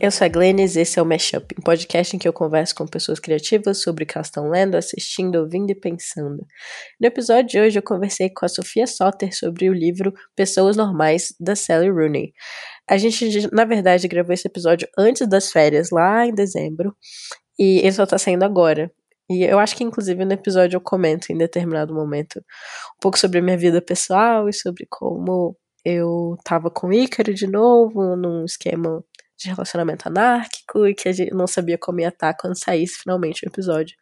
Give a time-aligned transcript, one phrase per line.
[0.00, 2.72] Eu sou a Glennis e esse é o Mashup, um podcast em que eu converso
[2.72, 6.46] com pessoas criativas sobre o que elas estão lendo, assistindo, ouvindo e pensando.
[7.00, 11.34] No episódio de hoje eu conversei com a Sofia Soter sobre o livro Pessoas Normais,
[11.40, 12.32] da Sally Rooney.
[12.88, 16.94] A gente, na verdade, gravou esse episódio antes das férias, lá em dezembro,
[17.58, 18.92] e ele só tá saindo agora.
[19.28, 23.40] E eu acho que, inclusive, no episódio eu comento em determinado momento um pouco sobre
[23.40, 28.44] a minha vida pessoal e sobre como eu tava com o Ícaro de novo, num
[28.44, 29.02] esquema
[29.38, 33.44] de relacionamento anárquico e que a gente não sabia como ia estar quando saísse finalmente
[33.44, 33.96] o episódio,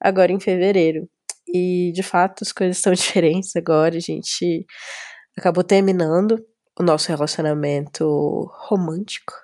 [0.00, 1.08] agora em fevereiro.
[1.46, 4.66] E de fato as coisas estão diferentes agora, a gente
[5.38, 6.44] acabou terminando
[6.78, 9.34] o nosso relacionamento romântico.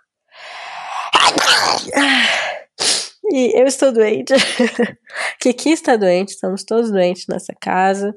[3.31, 4.33] E eu estou doente.
[5.39, 8.13] Kiki está doente, estamos todos doentes nessa casa.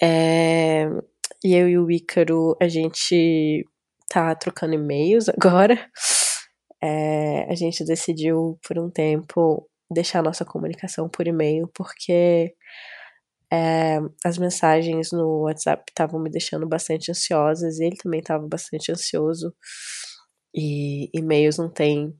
[0.00, 0.86] É,
[1.44, 3.66] e eu e o Ícaro, a gente
[4.14, 5.90] tá trocando e-mails agora.
[6.82, 12.54] É, a gente decidiu por um tempo deixar nossa comunicação por e-mail, porque
[13.52, 18.92] é, as mensagens no WhatsApp estavam me deixando bastante ansiosas, e ele também estava bastante
[18.92, 19.54] ansioso.
[20.54, 22.14] E e-mails não tem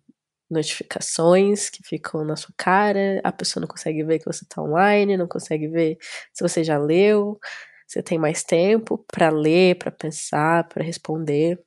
[0.50, 5.16] notificações que ficam na sua cara, a pessoa não consegue ver que você está online,
[5.16, 5.98] não consegue ver
[6.32, 7.38] se você já leu,
[7.86, 11.58] você tem mais tempo para ler, para pensar, para responder.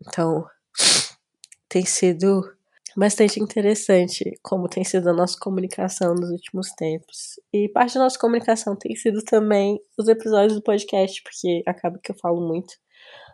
[0.00, 0.46] Então,
[1.68, 2.42] tem sido
[2.96, 7.38] bastante interessante como tem sido a nossa comunicação nos últimos tempos.
[7.52, 12.10] E parte da nossa comunicação tem sido também os episódios do podcast, porque acaba que
[12.10, 12.74] eu falo muito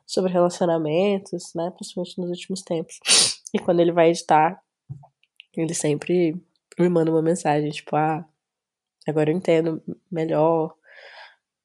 [0.04, 2.98] sobre relacionamentos, né, principalmente nos últimos tempos.
[3.54, 4.60] E quando ele vai editar,
[5.56, 6.34] ele sempre
[6.78, 8.24] me manda uma mensagem, tipo, ah,
[9.06, 10.74] agora eu entendo melhor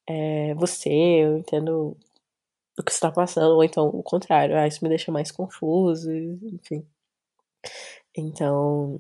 [0.08, 1.98] é, você, eu entendo
[2.78, 6.88] o que está passando, ou então o contrário, ah, isso me deixa mais confuso, enfim.
[8.16, 9.00] Então,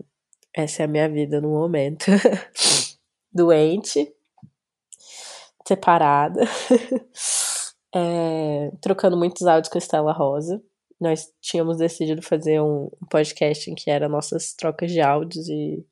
[0.56, 2.06] essa é a minha vida no momento.
[3.32, 4.12] Doente,
[5.68, 6.42] separada,
[7.94, 10.62] é, trocando muitos áudios com a Estela Rosa.
[11.00, 15.86] Nós tínhamos decidido fazer um podcast em que era nossas trocas de áudios e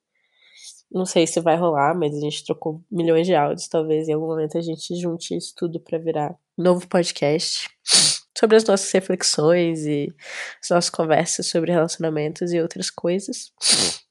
[0.92, 3.68] não sei se vai rolar, mas a gente trocou milhões de áudios.
[3.68, 7.70] Talvez em algum momento a gente junte isso tudo para virar um novo podcast
[8.38, 10.14] sobre as nossas reflexões e
[10.62, 13.52] as nossas conversas sobre relacionamentos e outras coisas.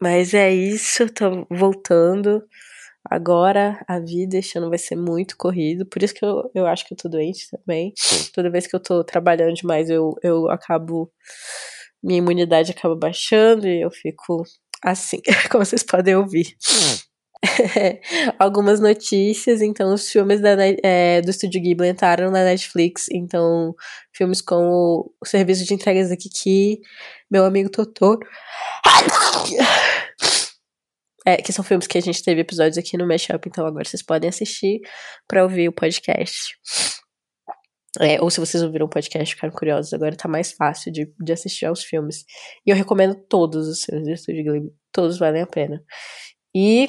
[0.00, 2.42] Mas é isso, tô voltando.
[3.08, 6.86] Agora a vida este ano vai ser muito corrido, por isso que eu, eu acho
[6.86, 7.92] que eu tô doente também.
[8.34, 11.10] Toda vez que eu tô trabalhando demais, eu, eu acabo.
[12.02, 14.44] Minha imunidade acaba baixando e eu fico
[14.82, 15.20] assim,
[15.50, 16.56] como vocês podem ouvir.
[18.38, 23.74] Algumas notícias, então os filmes da, é, do Estúdio Ghibli entraram na Netflix, então
[24.12, 26.80] filmes como o Serviço de Entregas da Kiki,
[27.30, 28.20] Meu Amigo Totoro,
[31.26, 34.02] é, que são filmes que a gente teve episódios aqui no Mashup, então agora vocês
[34.02, 34.80] podem assistir
[35.28, 36.54] para ouvir o podcast.
[38.00, 41.12] É, ou se vocês ouviram o podcast e ficaram curiosos, agora tá mais fácil de,
[41.18, 42.24] de assistir aos filmes.
[42.66, 44.72] E eu recomendo todos os filmes do Estúdio Ghibli.
[44.92, 45.82] Todos valem a pena.
[46.54, 46.88] E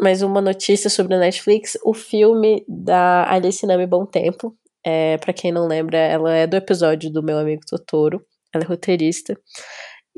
[0.00, 4.56] mais uma notícia sobre a Netflix: o filme da Alice Nami Bom Tempo.
[4.84, 8.24] É, para quem não lembra, ela é do episódio do Meu Amigo Totoro.
[8.54, 9.38] Ela é roteirista.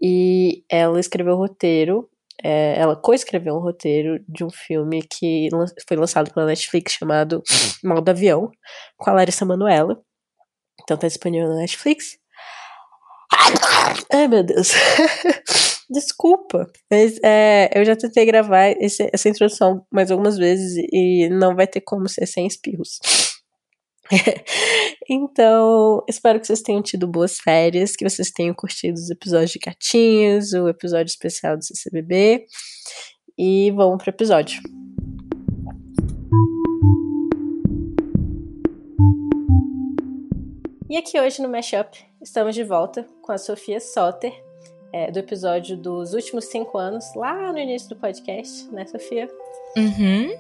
[0.01, 2.09] E ela escreveu o roteiro.
[2.43, 5.49] É, ela co-escreveu um roteiro de um filme que
[5.87, 7.43] foi lançado pela Netflix chamado
[7.85, 8.51] Mal do Avião,
[8.97, 10.01] com a Larissa Manoela.
[10.83, 12.19] Então tá disponível na Netflix.
[14.13, 14.73] Ai, meu Deus.
[15.91, 16.71] Desculpa.
[16.91, 21.67] Mas é, eu já tentei gravar esse, essa introdução mais algumas vezes e não vai
[21.67, 22.99] ter como ser sem espirros.
[25.09, 29.59] então, espero que vocês tenham tido boas férias, que vocês tenham curtido os episódios de
[29.59, 32.47] Gatinhos, o episódio especial do CCBB.
[33.39, 34.61] E vamos pro episódio.
[40.91, 44.35] E aqui hoje no Mashup estamos de volta com a Sofia Soter,
[44.93, 49.31] é, do episódio dos últimos cinco anos, lá no início do podcast, né, Sofia?
[49.77, 50.35] Uhum.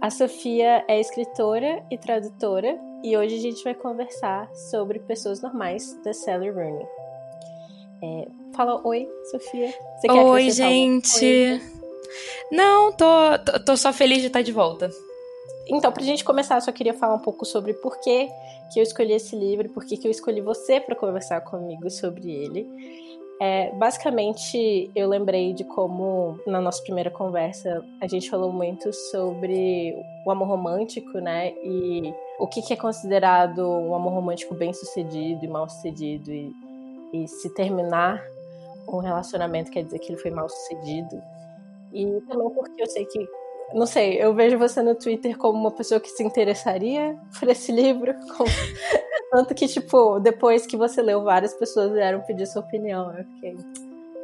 [0.00, 6.00] A Sofia é escritora e tradutora, e hoje a gente vai conversar sobre pessoas normais
[6.04, 6.86] da Sally Rooney.
[8.04, 9.74] É, fala oi, Sofia.
[10.08, 11.24] oi, gente.
[11.24, 11.60] Oi?
[12.52, 14.88] Não, tô, tô, tô só feliz de estar de volta.
[15.68, 18.28] Então, pra gente começar, eu só queria falar um pouco sobre por que,
[18.72, 22.30] que eu escolhi esse livro, por que, que eu escolhi você para conversar comigo sobre
[22.30, 22.68] ele.
[23.40, 29.94] É, basicamente, eu lembrei de como, na nossa primeira conversa, a gente falou muito sobre
[30.24, 31.52] o amor romântico, né?
[31.62, 36.50] E o que, que é considerado um amor romântico bem sucedido e mal sucedido, e,
[37.12, 38.22] e se terminar
[38.88, 41.20] um relacionamento quer dizer que ele foi mal sucedido.
[41.92, 43.28] E também porque eu sei que.
[43.74, 47.72] Não sei, eu vejo você no Twitter como uma pessoa que se interessaria por esse
[47.72, 48.14] livro.
[48.36, 48.50] Como...
[49.30, 53.12] Tanto que, tipo, depois que você leu, várias pessoas vieram pedir sua opinião.
[53.16, 53.56] Eu fiquei.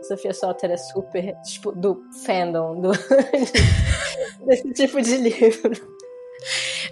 [0.03, 2.91] Sofia Soter é super, tipo, do fandom, do...
[4.45, 5.73] desse tipo de livro.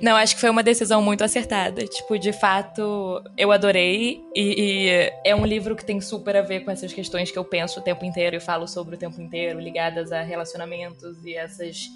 [0.00, 1.84] Não, acho que foi uma decisão muito acertada.
[1.86, 4.24] Tipo, de fato, eu adorei.
[4.34, 4.54] E,
[4.88, 7.80] e, é um livro que tem super a ver com essas questões que eu penso
[7.80, 11.88] o tempo inteiro e falo sobre o tempo inteiro, ligadas a relacionamentos e essas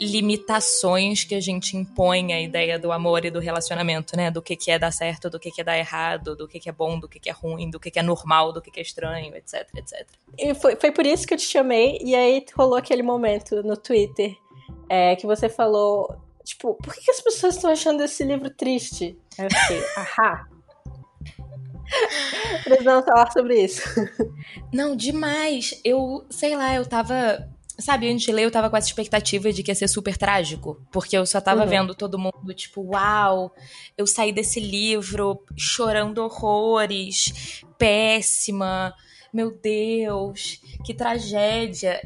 [0.00, 4.30] limitações que a gente impõe à ideia do amor e do relacionamento, né?
[4.30, 6.68] Do que, que é dar certo, do que, que é dar errado, do que, que
[6.68, 8.80] é bom, do que, que é ruim, do que, que é normal, do que, que
[8.80, 10.06] é estranho, etc, etc.
[10.38, 13.76] E foi, foi por isso que eu te chamei, e aí rolou aquele momento no
[13.76, 14.36] Twitter
[14.88, 19.18] é, que você falou Tipo, por que, que as pessoas estão achando esse livro triste?
[19.36, 20.48] Aí eu fiquei, ahá.
[22.62, 23.82] Precisamos falar sobre isso.
[24.72, 25.80] Não, demais.
[25.84, 27.50] Eu, sei lá, eu tava.
[27.78, 30.80] Sabe, antes de ler, eu tava com essa expectativa de que ia ser super trágico.
[30.90, 31.68] Porque eu só tava uhum.
[31.68, 33.54] vendo todo mundo, tipo, uau,
[33.98, 38.94] eu saí desse livro chorando horrores, péssima,
[39.32, 42.00] meu Deus, que tragédia.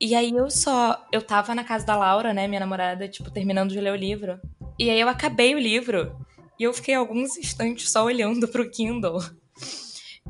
[0.00, 1.00] E aí eu só.
[1.12, 4.40] Eu tava na casa da Laura, né, minha namorada, tipo, terminando de ler o livro.
[4.76, 6.16] E aí eu acabei o livro.
[6.58, 9.20] E eu fiquei alguns instantes só olhando pro Kindle.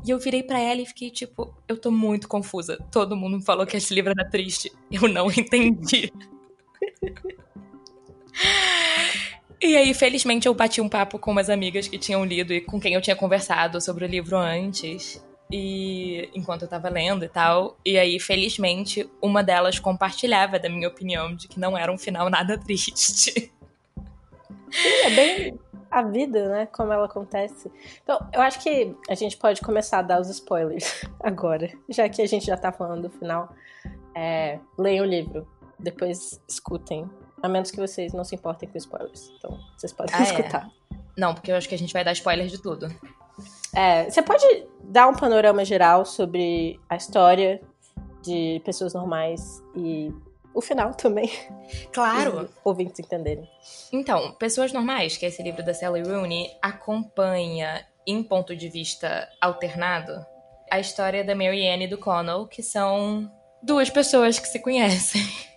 [0.05, 2.77] E eu virei para ela e fiquei tipo, eu tô muito confusa.
[2.91, 4.71] Todo mundo falou que esse livro era triste.
[4.91, 6.11] Eu não entendi.
[9.61, 12.79] e aí, felizmente, eu bati um papo com umas amigas que tinham lido e com
[12.79, 17.77] quem eu tinha conversado sobre o livro antes e enquanto eu tava lendo e tal.
[17.85, 22.29] E aí, felizmente, uma delas compartilhava da minha opinião de que não era um final
[22.29, 22.97] nada triste.
[22.97, 23.49] Sim,
[25.03, 25.62] é bem
[25.93, 26.65] a vida, né?
[26.65, 27.71] Como ela acontece.
[28.01, 32.21] Então, eu acho que a gente pode começar a dar os spoilers agora, já que
[32.21, 33.53] a gente já tá falando do final.
[34.15, 35.47] É, leiam o livro,
[35.77, 37.09] depois escutem.
[37.41, 39.31] A menos que vocês não se importem com spoilers.
[39.37, 40.23] Então, vocês podem ah, é?
[40.23, 40.67] escutar.
[40.67, 40.95] É.
[41.15, 42.87] Não, porque eu acho que a gente vai dar spoilers de tudo.
[43.75, 44.45] É, você pode
[44.83, 47.61] dar um panorama geral sobre a história
[48.23, 50.13] de pessoas normais e
[50.53, 51.31] o final também.
[51.91, 52.49] Claro.
[52.63, 53.49] ouvintes entenderem.
[53.91, 59.29] Então, Pessoas Normais, que é esse livro da Sally Rooney, acompanha, em ponto de vista
[59.41, 60.25] alternado,
[60.71, 65.21] a história da Mary Ann e do Connell, que são duas pessoas que se conhecem.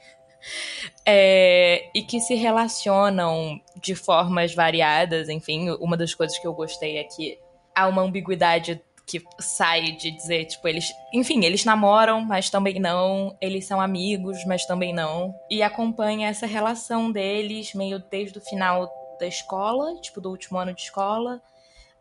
[1.08, 6.98] É, e que se relacionam de formas variadas, enfim, uma das coisas que eu gostei
[6.98, 7.38] é que
[7.72, 10.92] há uma ambiguidade que sai de dizer, tipo, eles.
[11.14, 13.36] Enfim, eles namoram, mas também não.
[13.40, 15.32] Eles são amigos, mas também não.
[15.48, 20.74] E acompanha essa relação deles meio desde o final da escola, tipo, do último ano
[20.74, 21.40] de escola,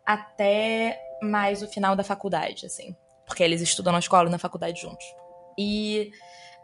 [0.04, 2.94] até mais o final da faculdade, assim.
[3.24, 5.06] Porque eles estudam na escola e na faculdade juntos.
[5.56, 6.10] E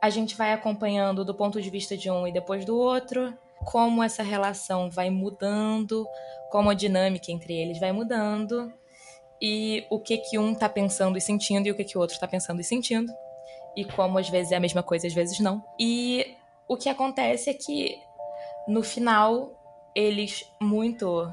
[0.01, 3.33] a gente vai acompanhando do ponto de vista de um e depois do outro,
[3.65, 6.05] como essa relação vai mudando,
[6.51, 8.73] como a dinâmica entre eles vai mudando
[9.43, 12.19] e o que que um tá pensando e sentindo e o que que o outro
[12.19, 13.13] tá pensando e sentindo.
[13.77, 15.65] E como às vezes é a mesma coisa, às vezes não.
[15.77, 16.37] E
[16.69, 17.99] o que acontece é que
[18.69, 19.51] no final
[19.97, 21.29] eles muito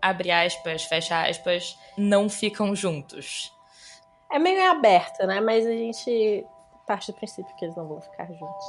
[0.00, 3.52] abre aspas, fecha aspas, não ficam juntos.
[4.32, 5.40] É meio aberto, né?
[5.40, 6.46] Mas a gente
[6.86, 8.64] parte do princípio que eles não vão ficar juntos.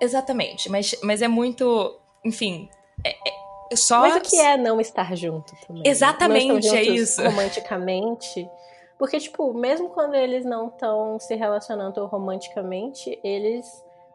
[0.00, 2.70] Exatamente, mas, mas é muito, enfim,
[3.04, 3.39] é, é,
[3.76, 4.00] só...
[4.00, 5.82] Mas o que é não estar junto também?
[5.86, 7.22] Exatamente, é isso.
[7.22, 8.48] Romanticamente.
[8.98, 13.66] Porque, tipo, mesmo quando eles não estão se relacionando romanticamente, eles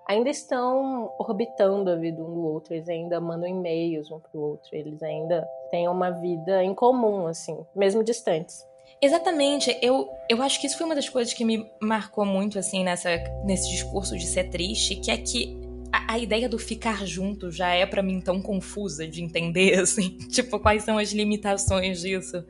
[0.07, 4.69] ainda estão orbitando a vida um do outro, eles ainda mandam e-mails um pro outro,
[4.75, 8.63] eles ainda têm uma vida em comum, assim, mesmo distantes.
[9.01, 9.77] Exatamente.
[9.81, 13.09] Eu, eu acho que isso foi uma das coisas que me marcou muito, assim, nessa,
[13.43, 15.64] nesse discurso de ser triste, que é que
[16.07, 20.17] a, a ideia do ficar junto já é para mim tão confusa de entender, assim.
[20.29, 22.43] Tipo, quais são as limitações disso?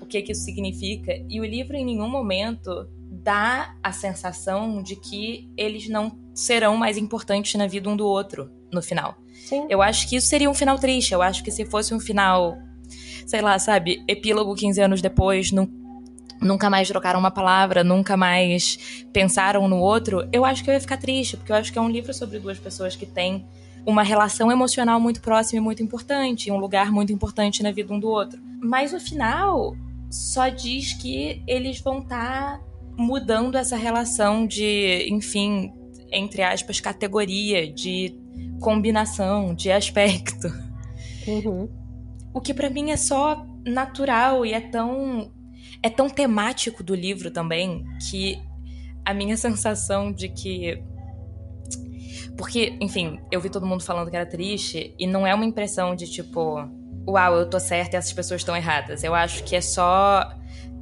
[0.00, 1.12] O que, que isso significa?
[1.28, 6.98] E o livro em nenhum momento dá a sensação de que eles não serão mais
[6.98, 9.16] importantes na vida um do outro no final.
[9.44, 9.66] Sim.
[9.68, 11.12] Eu acho que isso seria um final triste.
[11.12, 12.58] Eu acho que se fosse um final,
[13.26, 15.81] sei lá, sabe, epílogo 15 anos depois, não
[16.42, 20.80] nunca mais trocaram uma palavra, nunca mais pensaram no outro, eu acho que eu ia
[20.80, 23.46] ficar triste, porque eu acho que é um livro sobre duas pessoas que têm
[23.86, 27.98] uma relação emocional muito próxima e muito importante, um lugar muito importante na vida um
[27.98, 28.40] do outro.
[28.60, 29.74] Mas no final,
[30.10, 32.60] só diz que eles vão estar tá
[32.96, 35.72] mudando essa relação de, enfim,
[36.10, 38.14] entre aspas, categoria, de
[38.60, 40.46] combinação, de aspecto.
[41.26, 41.68] Uhum.
[42.32, 45.30] O que para mim é só natural e é tão
[45.82, 48.40] é tão temático do livro também que
[49.04, 50.82] a minha sensação de que.
[52.36, 55.94] Porque, enfim, eu vi todo mundo falando que era triste, e não é uma impressão
[55.94, 56.56] de tipo,
[57.06, 59.04] uau, eu tô certa e essas pessoas estão erradas.
[59.04, 60.32] Eu acho que é só.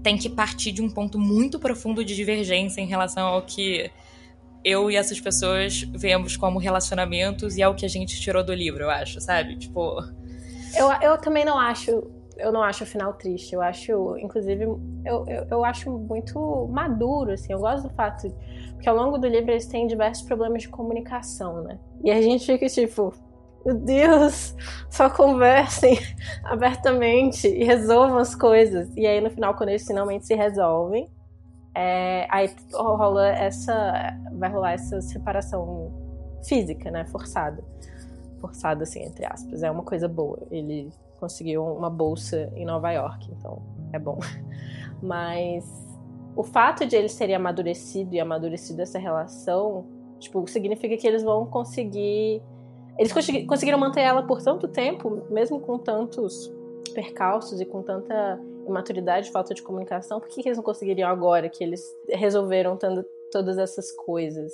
[0.02, 3.90] Tem que partir de um ponto muito profundo de divergência em relação ao que
[4.64, 8.54] eu e essas pessoas vemos como relacionamentos e é o que a gente tirou do
[8.54, 9.57] livro, eu acho, sabe?
[9.57, 10.02] Tipo.
[10.75, 12.02] Eu, eu também não acho
[12.40, 13.54] eu não acho o final triste.
[13.54, 17.52] Eu acho, inclusive, eu, eu, eu, acho muito maduro, assim.
[17.52, 18.28] Eu gosto do fato.
[18.73, 21.78] Porque ao longo do livro eles têm diversos problemas de comunicação, né?
[22.02, 23.12] E a gente fica tipo.
[23.64, 24.56] Meu Deus,
[24.88, 25.99] só conversem
[26.44, 28.90] abertamente e resolvam as coisas.
[28.97, 31.11] E aí, no final, quando eles finalmente se resolvem,
[31.75, 34.16] é, aí rola essa.
[34.32, 35.92] Vai rolar essa separação
[36.42, 37.04] física, né?
[37.06, 37.62] Forçada.
[38.40, 39.62] Forçada, assim, entre aspas.
[39.62, 40.38] É uma coisa boa.
[40.50, 44.18] Ele conseguiu uma bolsa em Nova York, então é bom.
[45.02, 45.64] Mas
[46.35, 49.85] o fato de eles terem amadurecido e amadurecido essa relação,
[50.18, 52.42] tipo, significa que eles vão conseguir.
[52.99, 53.12] Eles
[53.47, 56.52] conseguiram manter ela por tanto tempo, mesmo com tantos
[56.94, 61.62] percalços e com tanta imaturidade, falta de comunicação, por que, eles não conseguiriam agora que
[61.62, 62.78] eles resolveram
[63.30, 64.52] todas essas coisas?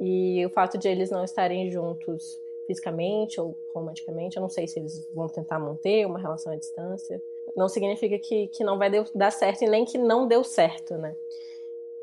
[0.00, 2.24] E o fato de eles não estarem juntos
[2.70, 4.36] fisicamente ou romanticamente.
[4.36, 7.20] Eu não sei se eles vão tentar manter uma relação à distância.
[7.56, 11.16] Não significa que, que não vai dar certo e nem que não deu certo, né?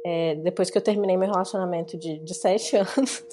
[0.06, 3.26] É, depois que eu terminei meu relacionamento de, de sete anos,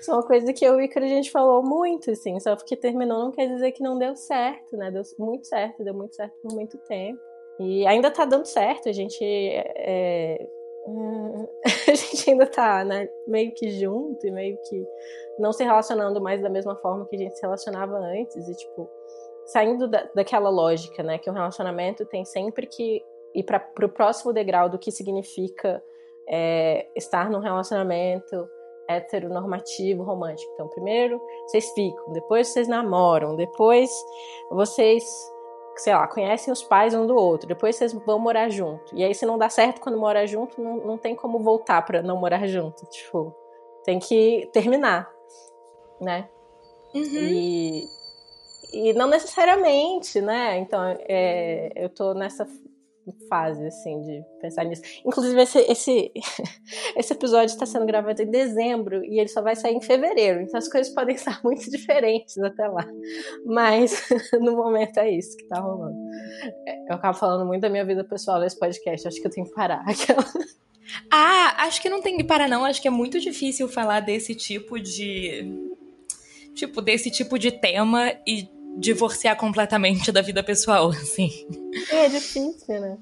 [0.00, 2.38] isso é uma coisa que eu e a gente falou muito, assim.
[2.40, 4.90] Só porque terminou não quer dizer que não deu certo, né?
[4.90, 7.20] Deu muito certo, deu muito certo por muito tempo.
[7.58, 10.46] E ainda tá dando certo, a gente é,
[11.88, 14.86] a gente ainda tá né, meio que junto e meio que
[15.38, 18.88] não se relacionando mais da mesma forma que a gente se relacionava antes e tipo
[19.46, 23.02] saindo da, daquela lógica, né, que o relacionamento tem sempre que
[23.34, 25.82] ir para o próximo degrau do que significa
[26.28, 28.48] é, estar num relacionamento
[28.88, 30.50] heteronormativo romântico.
[30.54, 33.90] Então, primeiro vocês ficam, depois vocês namoram, depois
[34.50, 35.04] vocês
[35.80, 38.94] sei lá, conhecem os pais um do outro, depois vocês vão morar junto.
[38.94, 42.02] E aí, se não dá certo quando morar junto, não, não tem como voltar para
[42.02, 42.84] não morar junto.
[42.86, 43.34] Tipo,
[43.84, 45.10] tem que terminar,
[46.00, 46.28] né?
[46.94, 47.02] Uhum.
[47.02, 47.88] E,
[48.72, 50.58] e não necessariamente, né?
[50.58, 52.46] Então, é, eu tô nessa
[53.28, 54.82] fase, assim, de pensar nisso.
[55.04, 56.12] Inclusive, esse, esse,
[56.96, 60.58] esse episódio está sendo gravado em dezembro e ele só vai sair em fevereiro, então
[60.58, 62.86] as coisas podem estar muito diferentes até lá.
[63.44, 64.08] Mas,
[64.40, 65.96] no momento, é isso que está rolando.
[66.66, 69.46] É, eu acabo falando muito da minha vida pessoal nesse podcast, acho que eu tenho
[69.46, 69.84] que parar.
[71.10, 72.64] Ah, acho que não tem que parar, não.
[72.64, 75.72] Acho que é muito difícil falar desse tipo de.
[76.54, 81.30] Tipo, desse tipo de tema e divorciar completamente da vida pessoal, assim.
[81.90, 82.98] É, difícil, né?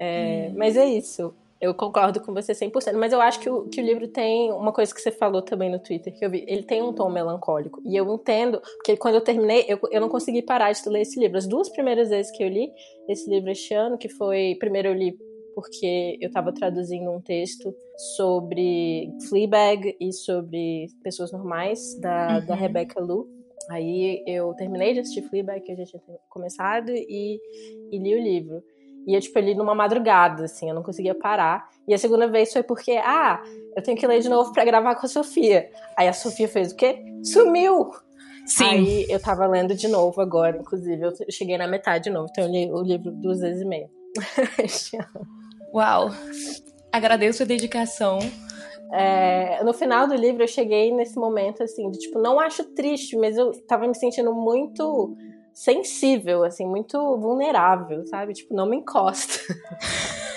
[0.00, 0.54] É, hum.
[0.56, 1.34] Mas é isso.
[1.60, 2.92] Eu concordo com você 100%.
[2.94, 5.70] Mas eu acho que o, que o livro tem uma coisa que você falou também
[5.70, 6.44] no Twitter, que eu vi.
[6.46, 7.80] Ele tem um tom melancólico.
[7.86, 11.18] E eu entendo, porque quando eu terminei, eu, eu não consegui parar de ler esse
[11.18, 11.38] livro.
[11.38, 12.70] As duas primeiras vezes que eu li
[13.08, 14.56] esse livro este ano, que foi.
[14.58, 15.16] Primeiro eu li
[15.54, 17.72] porque eu estava traduzindo um texto
[18.16, 22.46] sobre Fleabag e sobre pessoas normais, da, uhum.
[22.46, 23.28] da Rebecca Lu.
[23.70, 27.40] Aí eu terminei de assistir Fleabag, que a gente tinha começado, e,
[27.90, 28.62] e li o livro.
[29.06, 31.68] E eu, tipo, li numa madrugada, assim, eu não conseguia parar.
[31.86, 33.42] E a segunda vez foi porque, ah,
[33.76, 35.70] eu tenho que ler de novo para gravar com a Sofia.
[35.96, 37.04] Aí a Sofia fez o quê?
[37.22, 37.90] Sumiu!
[38.46, 38.64] Sim.
[38.64, 41.02] Aí eu tava lendo de novo agora, inclusive.
[41.02, 43.90] Eu cheguei na metade de novo, então eu li o livro duas vezes e meia.
[45.74, 46.10] Uau!
[46.92, 48.18] Agradeço a dedicação.
[48.96, 53.16] É, no final do livro eu cheguei nesse momento assim de tipo não acho triste
[53.16, 55.16] mas eu tava me sentindo muito
[55.52, 59.40] sensível assim muito vulnerável sabe tipo não me encosta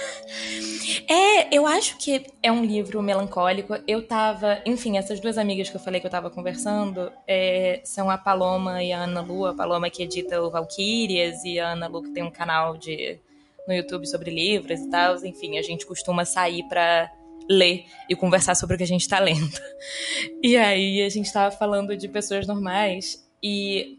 [1.10, 3.74] É, eu acho que é um livro melancólico.
[3.88, 4.62] Eu tava.
[4.66, 8.84] Enfim, essas duas amigas que eu falei que eu tava conversando é, são a Paloma
[8.84, 9.46] e a Ana Lu.
[9.46, 13.20] A Paloma que edita o Valkyrias e a Ana Lu que tem um canal de,
[13.66, 15.16] no YouTube sobre livros e tal.
[15.26, 17.10] Enfim, a gente costuma sair pra
[17.50, 19.58] ler e conversar sobre o que a gente está lendo.
[20.44, 23.98] E aí a gente estava falando de pessoas normais e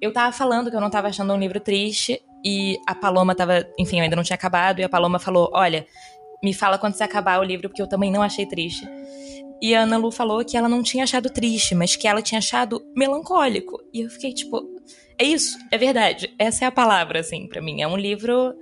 [0.00, 3.66] eu tava falando que eu não tava achando um livro triste e a Paloma tava,
[3.78, 5.86] enfim, eu ainda não tinha acabado e a Paloma falou: "Olha,
[6.42, 8.86] me fala quando você acabar o livro porque eu também não achei triste".
[9.60, 12.38] E a Ana Lu falou que ela não tinha achado triste, mas que ela tinha
[12.38, 13.82] achado melancólico.
[13.92, 14.62] E eu fiquei tipo,
[15.18, 16.32] é isso, é verdade.
[16.38, 17.82] Essa é a palavra assim para mim.
[17.82, 18.54] É um livro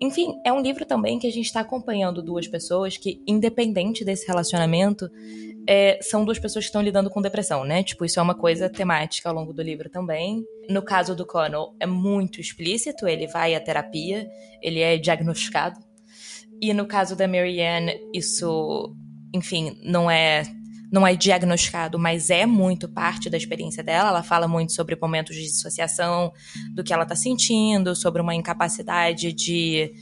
[0.00, 4.26] enfim, é um livro também que a gente está acompanhando duas pessoas que, independente desse
[4.26, 5.08] relacionamento,
[5.66, 7.82] é, são duas pessoas que estão lidando com depressão, né?
[7.82, 10.44] Tipo, isso é uma coisa temática ao longo do livro também.
[10.68, 14.28] No caso do Connell, é muito explícito, ele vai à terapia,
[14.60, 15.78] ele é diagnosticado.
[16.60, 18.94] E no caso da Marianne, isso,
[19.34, 20.42] enfim, não é
[20.94, 24.10] não é diagnosticado, mas é muito parte da experiência dela.
[24.10, 26.32] Ela fala muito sobre momentos de dissociação,
[26.72, 29.92] do que ela está sentindo, sobre uma incapacidade de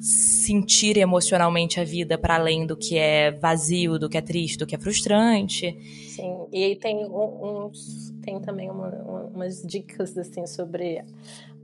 [0.00, 4.66] sentir emocionalmente a vida para além do que é vazio, do que é triste, do
[4.66, 5.78] que é frustrante.
[6.08, 8.88] Sim, e aí tem uns, tem também uma,
[9.32, 11.04] umas dicas assim sobre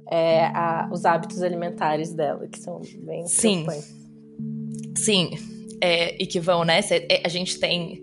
[0.09, 3.67] é, a, os hábitos alimentares dela que são bem Sim.
[4.95, 5.31] Sim,
[5.81, 6.79] é, e que vão, né?
[7.09, 8.01] É, a gente tem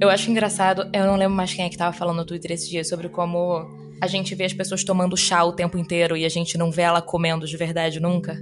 [0.00, 2.70] eu acho engraçado, eu não lembro mais quem é que tava falando no Twitter esse
[2.70, 3.66] dia sobre como
[4.00, 6.82] a gente vê as pessoas tomando chá o tempo inteiro e a gente não vê
[6.82, 8.40] ela comendo de verdade nunca.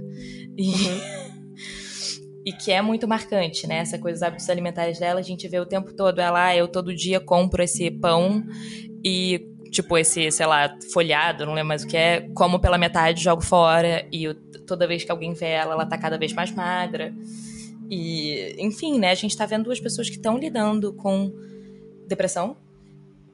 [0.55, 0.71] E,
[2.45, 3.77] e que é muito marcante, né?
[3.77, 6.19] Essa coisa dos hábitos alimentares dela, a gente vê o tempo todo.
[6.19, 8.43] Ela, ah, eu todo dia compro esse pão
[9.03, 13.23] e, tipo, esse, sei lá, folhado, não lembro mais o que é, como pela metade,
[13.23, 14.07] jogo fora.
[14.11, 14.35] E eu,
[14.67, 17.13] toda vez que alguém vê ela, ela tá cada vez mais magra.
[17.89, 19.11] E, enfim, né?
[19.11, 21.31] A gente tá vendo duas pessoas que estão lidando com
[22.07, 22.57] depressão.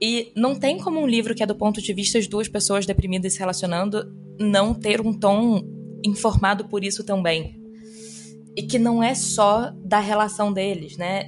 [0.02, 2.86] E não tem como um livro que é do ponto de vista de duas pessoas
[2.86, 5.64] deprimidas se relacionando não ter um tom
[6.04, 7.60] informado por isso também.
[8.56, 11.28] E que não é só da relação deles, né?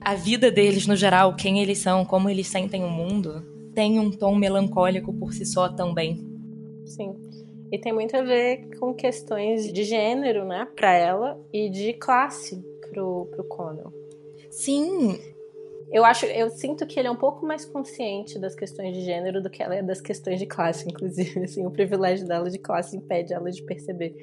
[0.00, 3.42] A vida deles no geral, quem eles são, como eles sentem o mundo,
[3.74, 6.20] tem um tom melancólico por si só também.
[6.84, 7.14] Sim.
[7.70, 12.62] E tem muito a ver com questões de gênero, né, para ela e de classe
[12.90, 13.92] pro, pro Connell.
[14.50, 15.18] Sim.
[15.90, 19.42] Eu acho, eu sinto que ele é um pouco mais consciente das questões de gênero
[19.42, 21.44] do que ela é das questões de classe, inclusive.
[21.44, 24.14] Assim, o privilégio dela de classe impede ela de perceber.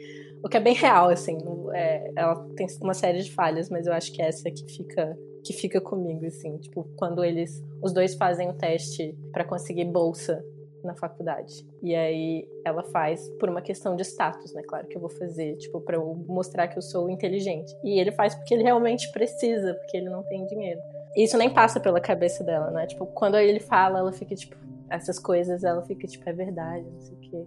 [0.43, 1.37] O que é bem real, assim.
[1.73, 5.17] É, ela tem uma série de falhas, mas eu acho que é essa que fica
[5.43, 6.57] que fica comigo, assim.
[6.57, 10.43] Tipo, quando eles, os dois fazem o teste para conseguir bolsa
[10.85, 11.65] na faculdade.
[11.81, 14.61] E aí ela faz por uma questão de status, né?
[14.63, 17.75] Claro que eu vou fazer, tipo, para mostrar que eu sou inteligente.
[17.83, 20.79] E ele faz porque ele realmente precisa, porque ele não tem dinheiro.
[21.15, 22.87] E isso nem passa pela cabeça dela, né?
[22.87, 24.55] Tipo, quando ele fala, ela fica tipo,
[24.89, 27.45] essas coisas, ela fica tipo, é verdade, não sei o quê.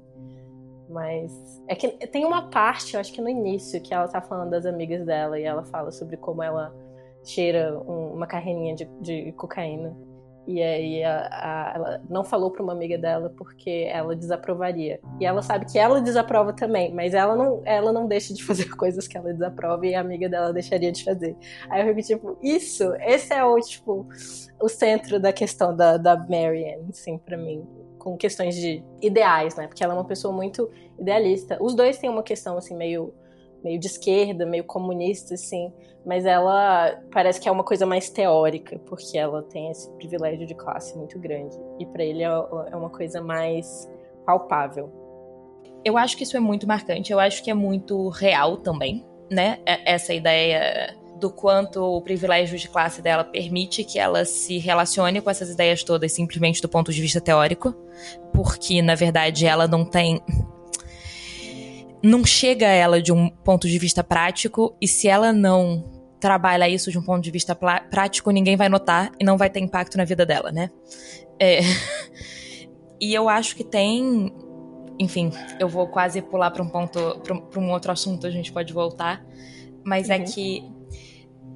[0.88, 4.51] Mas é que tem uma parte, eu acho que no início, que ela tá falando
[4.51, 6.75] das amigas dela e ela fala sobre como ela
[7.25, 9.97] cheira um, uma carreirinha de, de cocaína.
[10.46, 15.00] E aí a, a, ela não falou para uma amiga dela porque ela desaprovaria.
[15.20, 18.68] E ela sabe que ela desaprova também, mas ela não, ela não deixa de fazer
[18.76, 21.37] coisas que ela desaprova e a amiga dela deixaria de fazer.
[21.70, 24.07] Aí eu fico tipo, isso, esse é o tipo
[24.61, 27.66] o centro da questão da, da Marianne, assim, para mim
[28.04, 29.66] com questões de ideais, né?
[29.66, 31.57] Porque ela é uma pessoa muito idealista.
[31.59, 33.14] Os dois têm uma questão assim meio
[33.64, 35.72] meio de esquerda, meio comunista, assim,
[36.05, 40.55] mas ela parece que é uma coisa mais teórica, porque ela tem esse privilégio de
[40.55, 41.57] classe muito grande.
[41.81, 43.90] E para ele é, é uma coisa mais
[44.27, 44.92] palpável.
[45.83, 49.59] Eu acho que isso é muito marcante, eu acho que é muito real também, né?
[49.66, 55.20] É, essa ideia do quanto o privilégio de classe dela permite que ela se relacione
[55.20, 57.74] com essas ideias todas simplesmente do ponto de vista teórico,
[58.33, 60.20] porque na verdade ela não tem
[62.05, 65.90] não chega a ela de um ponto de vista prático, e se ela não
[66.21, 69.61] trabalha isso de um ponto de vista prático, ninguém vai notar e não vai ter
[69.61, 70.71] impacto na vida dela, né?
[71.38, 71.61] É...
[73.01, 74.33] e eu acho que tem.
[74.99, 78.73] Enfim, eu vou quase pular para um ponto, para um outro assunto, a gente pode
[78.73, 79.25] voltar.
[79.83, 80.23] Mas é uhum.
[80.23, 80.74] é que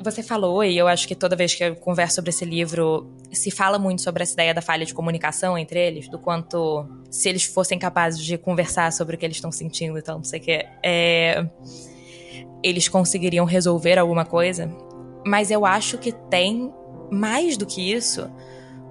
[0.00, 3.50] você falou, e eu acho que toda vez que eu converso sobre esse livro, se
[3.50, 7.44] fala muito sobre essa ideia da falha de comunicação entre eles, do quanto se eles
[7.44, 10.42] fossem capazes de conversar sobre o que eles estão sentindo e tal, não sei o
[10.42, 11.48] que, é,
[12.62, 14.72] eles conseguiriam resolver alguma coisa.
[15.26, 16.72] Mas eu acho que tem,
[17.10, 18.30] mais do que isso,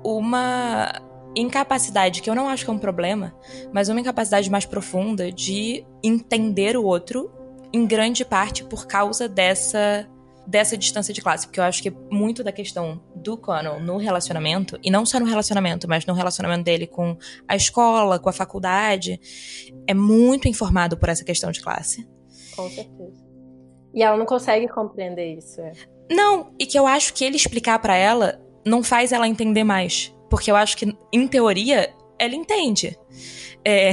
[0.03, 0.91] uma
[1.35, 3.33] incapacidade, que eu não acho que é um problema,
[3.71, 7.31] mas uma incapacidade mais profunda de entender o outro,
[7.71, 10.07] em grande parte por causa dessa
[10.47, 14.79] dessa distância de classe, porque eu acho que muito da questão do Connell no relacionamento,
[14.81, 19.19] e não só no relacionamento, mas no relacionamento dele com a escola, com a faculdade,
[19.85, 22.07] é muito informado por essa questão de classe.
[22.55, 23.27] Com certeza.
[23.93, 25.59] E ela não consegue compreender isso.
[25.59, 25.73] É.
[26.09, 30.13] Não, e que eu acho que ele explicar para ela não faz ela entender mais.
[30.29, 32.97] Porque eu acho que, em teoria, ela entende.
[33.65, 33.91] É...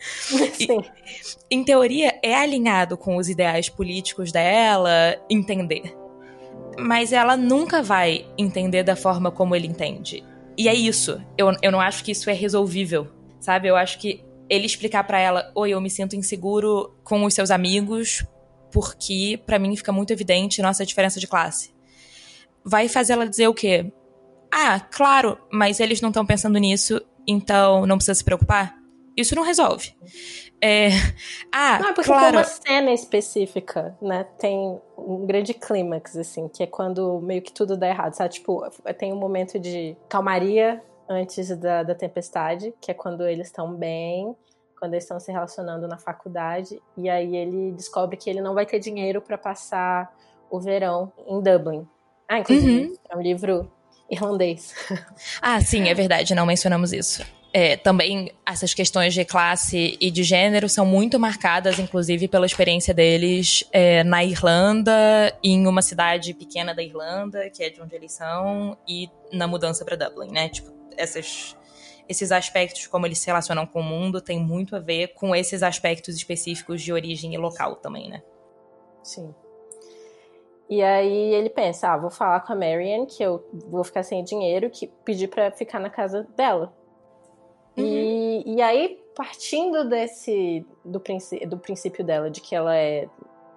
[0.54, 0.80] Sim.
[1.50, 5.96] Em teoria, é alinhado com os ideais políticos dela entender.
[6.78, 10.24] Mas ela nunca vai entender da forma como ele entende.
[10.56, 11.20] E é isso.
[11.36, 13.08] Eu, eu não acho que isso é resolvível,
[13.40, 13.68] sabe?
[13.68, 17.50] Eu acho que ele explicar para ela: Oi, eu me sinto inseguro com os seus
[17.50, 18.24] amigos,
[18.72, 21.74] porque para mim fica muito evidente nossa diferença de classe.
[22.64, 23.92] Vai fazer ela dizer o quê?
[24.52, 28.76] Ah, claro, mas eles não estão pensando nisso, então não precisa se preocupar.
[29.16, 29.94] Isso não resolve.
[30.62, 30.88] É...
[31.50, 32.26] Ah, Não, é porque claro.
[32.32, 34.24] tem uma cena específica, né?
[34.38, 38.34] Tem um grande clímax, assim, que é quando meio que tudo dá errado, sabe?
[38.34, 38.62] Tipo,
[38.98, 44.36] tem um momento de calmaria antes da, da tempestade, que é quando eles estão bem,
[44.78, 48.66] quando eles estão se relacionando na faculdade, e aí ele descobre que ele não vai
[48.66, 50.14] ter dinheiro para passar
[50.50, 51.86] o verão em Dublin.
[52.28, 52.94] Ah, inclusive, Uhum.
[53.08, 53.70] é um livro
[54.10, 54.74] irlandês.
[55.42, 57.24] Ah, sim, é verdade, não mencionamos isso.
[57.52, 62.94] É, também essas questões de classe e de gênero são muito marcadas, inclusive, pela experiência
[62.94, 64.92] deles é, na Irlanda,
[65.42, 69.84] em uma cidade pequena da Irlanda, que é de onde eles são, e na mudança
[69.84, 70.48] para Dublin, né?
[70.48, 71.56] Tipo, essas,
[72.08, 75.64] esses aspectos, como eles se relacionam com o mundo, tem muito a ver com esses
[75.64, 78.22] aspectos específicos de origem e local também, né?
[79.02, 79.34] Sim.
[80.68, 84.22] E aí ele pensa, ah, vou falar com a Marianne que eu vou ficar sem
[84.22, 86.72] dinheiro, que pedir pra ficar na casa dela.
[87.76, 93.08] E, e aí, partindo desse do, princ- do princípio dela de que ela é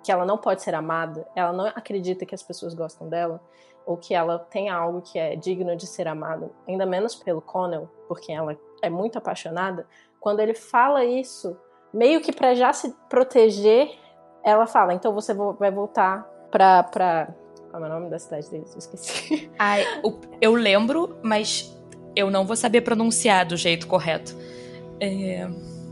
[0.04, 3.39] que ela não pode ser amada, ela não acredita que as pessoas gostam dela,
[3.86, 7.89] ou que ela tem algo que é digno de ser amado, ainda menos pelo Connell,
[8.08, 9.88] porque ela é muito apaixonada.
[10.19, 11.56] Quando ele fala isso,
[11.93, 13.91] meio que pra já se proteger,
[14.43, 16.84] ela fala: então você vo- vai voltar pra.
[16.84, 17.34] pra...
[17.71, 18.71] Qual é o nome da cidade deles?
[18.73, 19.49] Eu esqueci.
[19.58, 19.84] Ai,
[20.41, 21.73] eu lembro, mas
[22.15, 24.36] eu não vou saber pronunciar do jeito correto.
[24.99, 25.47] É,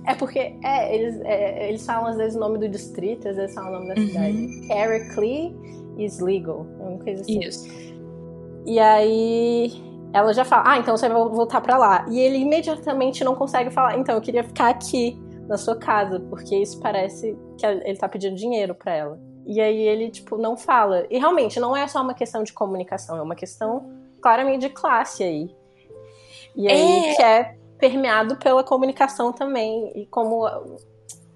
[0.07, 3.53] É porque é, eles, é, eles falam às vezes o nome do distrito, às vezes
[3.53, 4.07] falam o nome da Uhum.
[4.07, 4.71] cidade.
[4.71, 5.53] Heracles
[5.97, 7.39] is legal, uma coisa assim.
[7.39, 7.67] isso.
[8.65, 9.71] E aí
[10.13, 12.05] ela já fala, ah, então você vai voltar pra lá.
[12.09, 16.55] E ele imediatamente não consegue falar, então eu queria ficar aqui na sua casa, porque
[16.55, 19.19] isso parece que ele tá pedindo dinheiro pra ela.
[19.45, 21.05] E aí ele, tipo, não fala.
[21.09, 23.89] E realmente, não é só uma questão de comunicação, é uma questão
[24.21, 25.49] claramente de classe aí.
[26.55, 27.15] E aí É.
[27.15, 29.91] que é permeado pela comunicação também.
[29.95, 30.45] E como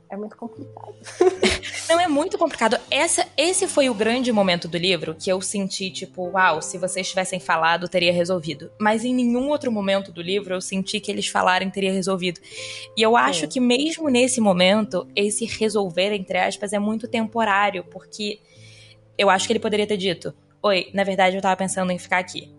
[0.09, 0.95] é muito complicado.
[1.89, 2.77] Não, é muito complicado.
[2.89, 7.07] Essa, esse foi o grande momento do livro que eu senti, tipo, uau, se vocês
[7.07, 8.71] tivessem falado, teria resolvido.
[8.79, 12.39] Mas em nenhum outro momento do livro eu senti que eles falarem teria resolvido.
[12.95, 13.47] E eu acho Sim.
[13.47, 18.39] que mesmo nesse momento, esse resolver, entre aspas, é muito temporário, porque
[19.17, 22.17] eu acho que ele poderia ter dito: Oi, na verdade eu tava pensando em ficar
[22.19, 22.51] aqui.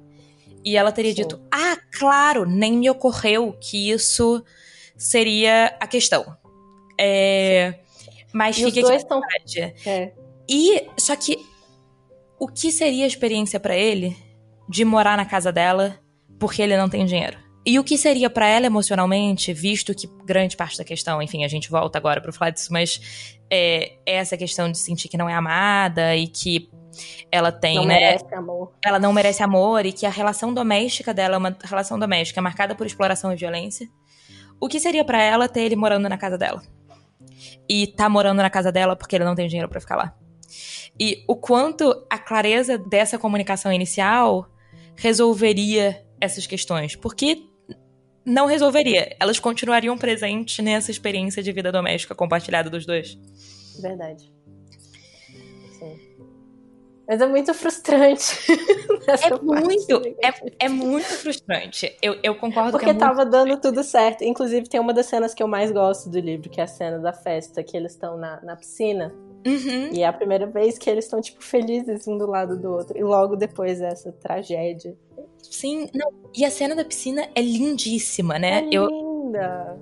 [0.65, 1.23] E ela teria Sim.
[1.23, 1.66] dito: Ah,
[1.99, 4.43] claro, nem me ocorreu que isso
[4.97, 6.37] seria a questão.
[6.99, 7.81] É.
[8.33, 9.75] Mas E os fica dois aqui verdade.
[9.87, 10.13] É,
[10.49, 11.39] E só que
[12.39, 14.17] o que seria a experiência pra ele
[14.69, 15.99] de morar na casa dela
[16.39, 17.39] porque ele não tem dinheiro?
[17.65, 21.49] E o que seria pra ela emocionalmente, visto que grande parte da questão, enfim, a
[21.49, 25.29] gente volta agora pra falar disso, mas é, é essa questão de sentir que não
[25.29, 26.71] é amada e que
[27.31, 27.95] ela tem, não né?
[27.95, 28.73] merece amor.
[28.85, 32.75] Ela não merece amor e que a relação doméstica dela é uma relação doméstica marcada
[32.75, 33.89] por exploração e violência.
[34.61, 36.63] O que seria pra ela ter ele morando na casa dela?
[37.69, 40.15] E tá morando na casa dela porque ele não tem dinheiro pra ficar lá.
[40.99, 44.49] E o quanto a clareza dessa comunicação inicial
[44.97, 46.97] resolveria essas questões.
[46.97, 47.43] Porque
[48.25, 49.15] não resolveria.
[49.21, 53.19] Elas continuariam presentes nessa experiência de vida doméstica compartilhada dos dois.
[53.81, 54.36] Verdade.
[57.09, 58.37] Mas é muito frustrante.
[59.07, 61.97] É muito, é, é muito frustrante.
[62.03, 64.25] Eu, eu concordo Porque que é tava dando tudo certo.
[64.25, 66.99] Inclusive, tem uma das cenas que eu mais gosto do livro, que é a cena
[66.99, 69.15] da festa, que eles estão na, na piscina.
[69.47, 69.93] Uhum.
[69.93, 72.99] E é a primeira vez que eles estão, tipo, felizes um do lado do outro.
[72.99, 74.97] E logo depois essa tragédia.
[75.41, 76.13] Sim, não.
[76.35, 78.65] E a cena da piscina é lindíssima, né?
[78.65, 79.79] É Eu linda.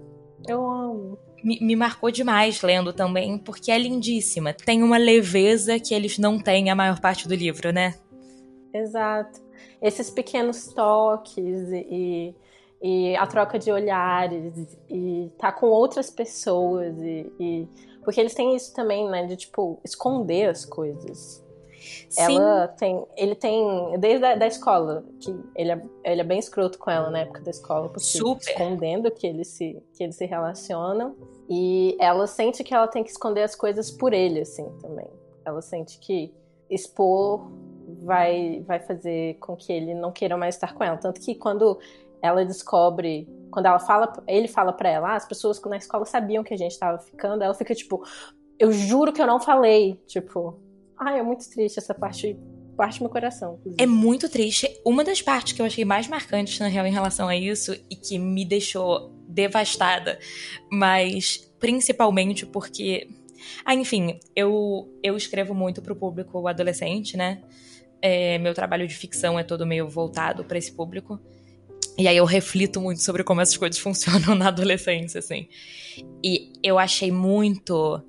[0.46, 1.18] Eu amo.
[1.44, 4.54] Me, me marcou demais lendo também, porque é lindíssima.
[4.54, 7.94] Tem uma leveza que eles não têm a maior parte do livro, né?
[8.72, 9.40] Exato.
[9.80, 12.34] Esses pequenos toques e,
[12.82, 17.68] e a troca de olhares e tá com outras pessoas e, e-
[18.02, 21.42] porque eles têm isso também, né, de tipo esconder as coisas.
[22.16, 26.78] Ela tem, ele tem desde a da escola que ele é, ele é bem escroto
[26.78, 28.50] com ela na época da escola, porque Super.
[28.50, 31.14] escondendo que eles se que eles se relacionam
[31.48, 35.08] e ela sente que ela tem que esconder as coisas por ele assim também.
[35.44, 36.32] Ela sente que
[36.70, 37.50] expor
[38.02, 41.78] vai vai fazer com que ele não queira mais estar com ela, tanto que quando
[42.22, 46.42] ela descobre, quando ela fala, ele fala pra ela, ah, as pessoas na escola sabiam
[46.42, 48.02] que a gente tava ficando, ela fica tipo,
[48.58, 50.58] eu juro que eu não falei, tipo,
[50.98, 52.38] ai, é muito triste essa parte,
[52.78, 53.56] parte meu coração.
[53.56, 53.82] inclusive.
[53.82, 54.68] É muito triste.
[54.86, 57.96] Uma das partes que eu achei mais marcantes, na real, em relação a isso, e
[57.96, 60.18] que me deixou devastada,
[60.70, 63.08] mas principalmente porque.
[63.64, 67.42] Ah, enfim, eu, eu escrevo muito pro público adolescente, né?
[68.00, 71.20] É, meu trabalho de ficção é todo meio voltado para esse público.
[71.96, 75.48] E aí eu reflito muito sobre como essas coisas funcionam na adolescência, assim.
[76.22, 78.02] E eu achei muito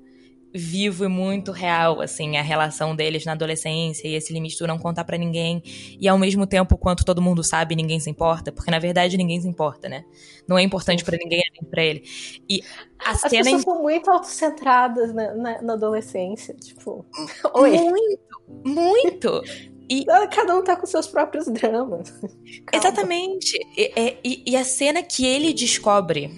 [0.56, 4.78] vivo e muito real, assim, a relação deles na adolescência e esse limite do não
[4.78, 5.62] contar para ninguém.
[6.00, 9.40] E ao mesmo tempo, quanto todo mundo sabe, ninguém se importa, porque na verdade ninguém
[9.40, 10.04] se importa, né?
[10.48, 12.02] Não é importante para ninguém nem pra ele.
[12.48, 12.62] E
[13.04, 17.04] a As cena pessoas são muito autocentradas na, na, na adolescência, tipo.
[17.54, 17.70] Oi.
[17.70, 18.20] Muito,
[18.64, 19.42] muito.
[19.88, 20.04] E...
[20.32, 22.10] Cada um tá com seus próprios dramas.
[22.10, 22.30] Calma.
[22.72, 23.56] Exatamente.
[23.76, 26.30] E, e, e, a cena que ele descobre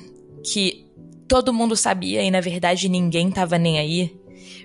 [0.45, 0.88] que
[1.29, 4.19] todo mundo sabia e na verdade ninguém tava nem aí,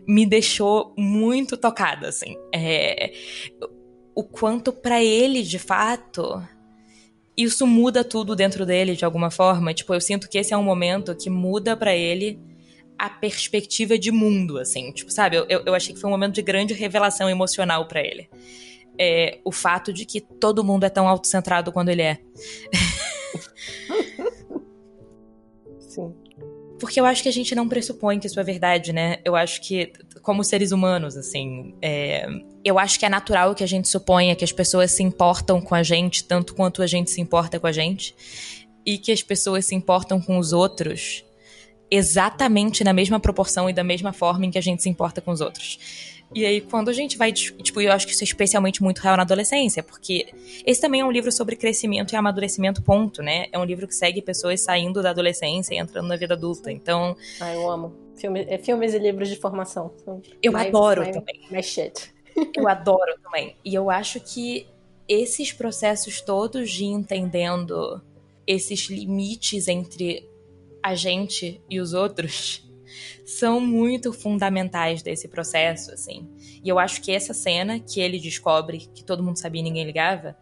[0.07, 2.35] me deixou muito tocada, assim.
[2.53, 3.13] É,
[4.15, 6.41] o quanto para ele, de fato,
[7.37, 9.73] isso muda tudo dentro dele de alguma forma.
[9.73, 12.39] Tipo, eu sinto que esse é um momento que muda para ele
[12.97, 14.91] a perspectiva de mundo, assim.
[14.91, 15.37] Tipo, sabe?
[15.37, 18.29] Eu, eu achei que foi um momento de grande revelação emocional para ele.
[18.99, 22.19] É, o fato de que todo mundo é tão autocentrado quando ele é.
[25.79, 26.22] Sim
[26.83, 29.19] porque eu acho que a gente não pressupõe que isso é verdade, né?
[29.23, 32.27] Eu acho que, como seres humanos, assim, é...
[32.61, 35.73] eu acho que é natural que a gente suponha que as pessoas se importam com
[35.73, 38.13] a gente tanto quanto a gente se importa com a gente,
[38.85, 41.23] e que as pessoas se importam com os outros
[41.89, 45.31] exatamente na mesma proporção e da mesma forma em que a gente se importa com
[45.31, 45.79] os outros.
[46.35, 47.31] E aí, quando a gente vai.
[47.31, 50.27] Tipo, eu acho que isso é especialmente muito real na adolescência, porque
[50.65, 53.47] esse também é um livro sobre crescimento e amadurecimento, ponto, né?
[53.51, 56.71] É um livro que segue pessoas saindo da adolescência e entrando na vida adulta.
[56.71, 57.15] Então.
[57.39, 57.93] Ah, eu amo.
[58.15, 59.91] Filme, é filmes e livros de formação.
[60.41, 61.39] Eu my, adoro my, também.
[61.51, 62.13] My shit.
[62.55, 63.55] Eu adoro também.
[63.63, 64.65] E eu acho que
[65.07, 68.01] esses processos todos de entendendo
[68.47, 70.27] esses limites entre
[70.81, 72.67] a gente e os outros
[73.25, 76.29] são muito fundamentais desse processo, assim.
[76.63, 79.85] E eu acho que essa cena que ele descobre que todo mundo sabia e ninguém
[79.85, 80.35] ligava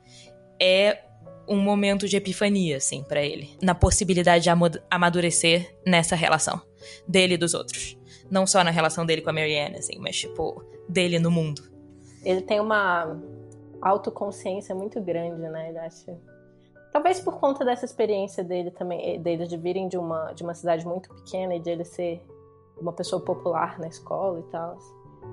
[0.60, 1.04] é
[1.48, 4.50] um momento de epifania, assim, para ele, na possibilidade de
[4.90, 6.62] amadurecer nessa relação
[7.08, 7.98] dele e dos outros.
[8.30, 11.64] Não só na relação dele com a Marianne, assim, mas tipo dele no mundo.
[12.24, 13.20] Ele tem uma
[13.82, 15.70] autoconsciência muito grande, né?
[15.70, 16.18] Ele acha
[16.92, 20.86] Talvez por conta dessa experiência dele também, deles de virem de uma, de uma cidade
[20.86, 22.22] muito pequena e de ele ser
[22.82, 24.78] uma pessoa popular na escola e tal.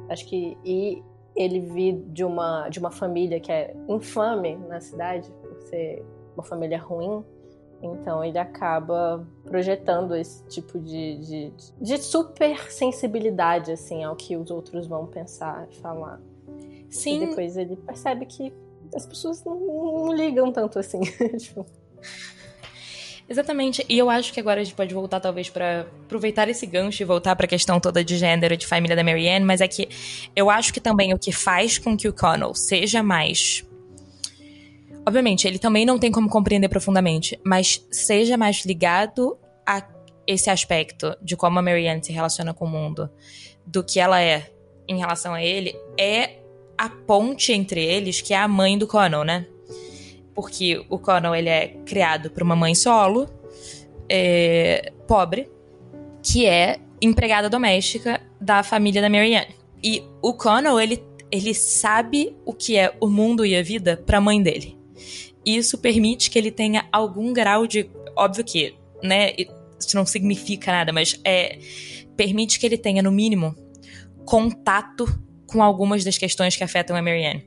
[0.09, 1.03] Acho que e
[1.35, 6.43] ele vir de uma de uma família que é infame na cidade por ser uma
[6.43, 7.25] família ruim,
[7.83, 14.51] então ele acaba projetando esse tipo de, de, de super sensibilidade assim ao que os
[14.51, 16.21] outros vão pensar e falar.
[16.91, 17.23] Sim.
[17.23, 18.53] E depois ele percebe que
[18.95, 21.01] as pessoas não, não ligam tanto assim.
[21.39, 21.67] tipo.
[23.29, 23.85] Exatamente.
[23.89, 27.05] E eu acho que agora a gente pode voltar, talvez, para aproveitar esse gancho e
[27.05, 29.89] voltar para a questão toda de gênero de família da Marianne, mas é que
[30.35, 33.65] eu acho que também o que faz com que o Connell seja mais.
[35.07, 39.87] Obviamente, ele também não tem como compreender profundamente, mas seja mais ligado a
[40.27, 43.11] esse aspecto de como a Marianne se relaciona com o mundo
[43.67, 44.51] do que ela é
[44.87, 46.39] em relação a ele, é
[46.77, 49.47] a ponte entre eles que é a mãe do Connell, né?
[50.39, 53.29] Porque o Connell ele é criado por uma mãe solo,
[54.09, 55.51] é, pobre,
[56.23, 59.57] que é empregada doméstica da família da Marianne.
[59.83, 64.19] E o Connell, ele, ele sabe o que é o mundo e a vida para
[64.19, 64.79] a mãe dele.
[65.45, 67.91] Isso permite que ele tenha algum grau de.
[68.17, 69.33] Óbvio que, né?
[69.37, 71.59] Isso não significa nada, mas é,
[72.17, 73.57] permite que ele tenha, no mínimo,
[74.25, 75.05] contato
[75.49, 77.45] com algumas das questões que afetam a Marianne.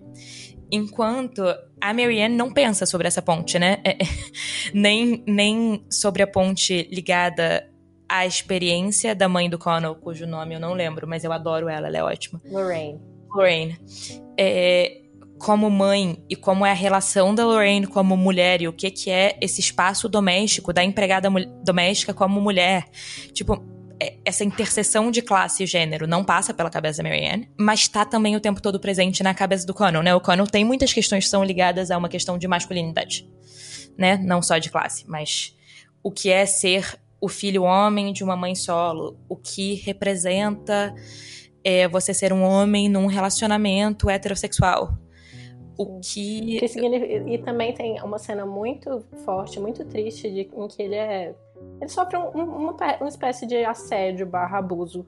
[0.70, 1.42] Enquanto
[1.82, 3.80] a Marianne não pensa sobre essa ponte, né?
[3.84, 3.98] É,
[4.74, 7.68] nem, nem sobre a ponte ligada
[8.08, 11.88] à experiência da mãe do Connell, cujo nome eu não lembro, mas eu adoro ela,
[11.88, 12.42] ela é ótima.
[12.46, 13.00] Lorraine.
[13.34, 13.78] Lorraine.
[14.38, 15.02] É,
[15.40, 19.10] como mãe e como é a relação da Lorraine como mulher e o que, que
[19.10, 21.30] é esse espaço doméstico da empregada
[21.64, 22.86] doméstica como mulher.
[23.34, 23.81] Tipo, é,
[24.26, 28.36] essa interseção de classe e gênero não passa pela cabeça da Marianne, mas está também
[28.36, 30.16] o tempo todo presente na cabeça do Connell, né?
[30.16, 33.30] O Connell tem muitas questões que são ligadas a uma questão de masculinidade,
[33.98, 34.18] né?
[34.18, 35.56] Não só de classe, mas
[36.02, 40.94] o que é ser o filho homem de uma mãe solo, o que representa
[41.64, 44.98] é, você ser um homem num relacionamento heterossexual.
[45.78, 46.58] O que...
[46.58, 51.36] E também tem uma cena muito forte, muito triste, de, em que ele é
[51.80, 55.06] ele sofre um, uma, uma espécie de assédio barra abuso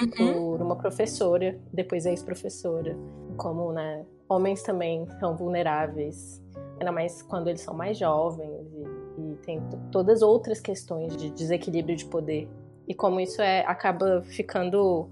[0.00, 0.10] uhum.
[0.10, 2.96] por uma professora, depois ex-professora.
[3.36, 6.42] Como, né, homens também são vulneráveis,
[6.78, 11.96] ainda mais quando eles são mais jovens e, e tem todas outras questões de desequilíbrio
[11.96, 12.48] de poder.
[12.88, 15.08] E como isso é acaba ficando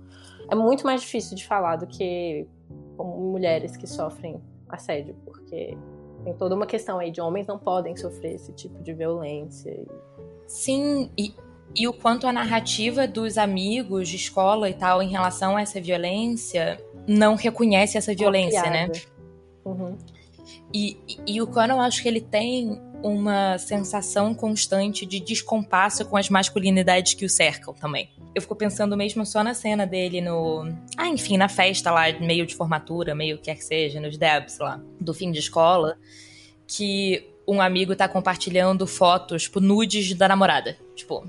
[0.50, 2.46] é muito mais difícil de falar do que
[2.98, 5.76] mulheres que sofrem assédio, porque
[6.24, 9.84] Tem toda uma questão aí de homens não podem sofrer esse tipo de violência.
[10.46, 11.34] Sim, e,
[11.74, 15.80] e o quanto a narrativa dos amigos de escola e tal em relação a essa
[15.80, 18.90] violência não reconhece essa violência, né?
[19.64, 19.96] Uhum.
[20.72, 26.04] E, e, e, o Conan, eu acho que ele tem uma sensação constante de descompasso
[26.06, 28.10] com as masculinidades que o cercam também.
[28.34, 30.66] Eu fico pensando mesmo só na cena dele no.
[30.96, 34.58] Ah, enfim, na festa lá, meio de formatura, meio que quer que seja, nos Debs
[34.58, 35.96] lá, do fim de escola,
[36.66, 40.76] que um amigo tá compartilhando fotos, tipo, nudes da namorada.
[40.94, 41.28] Tipo.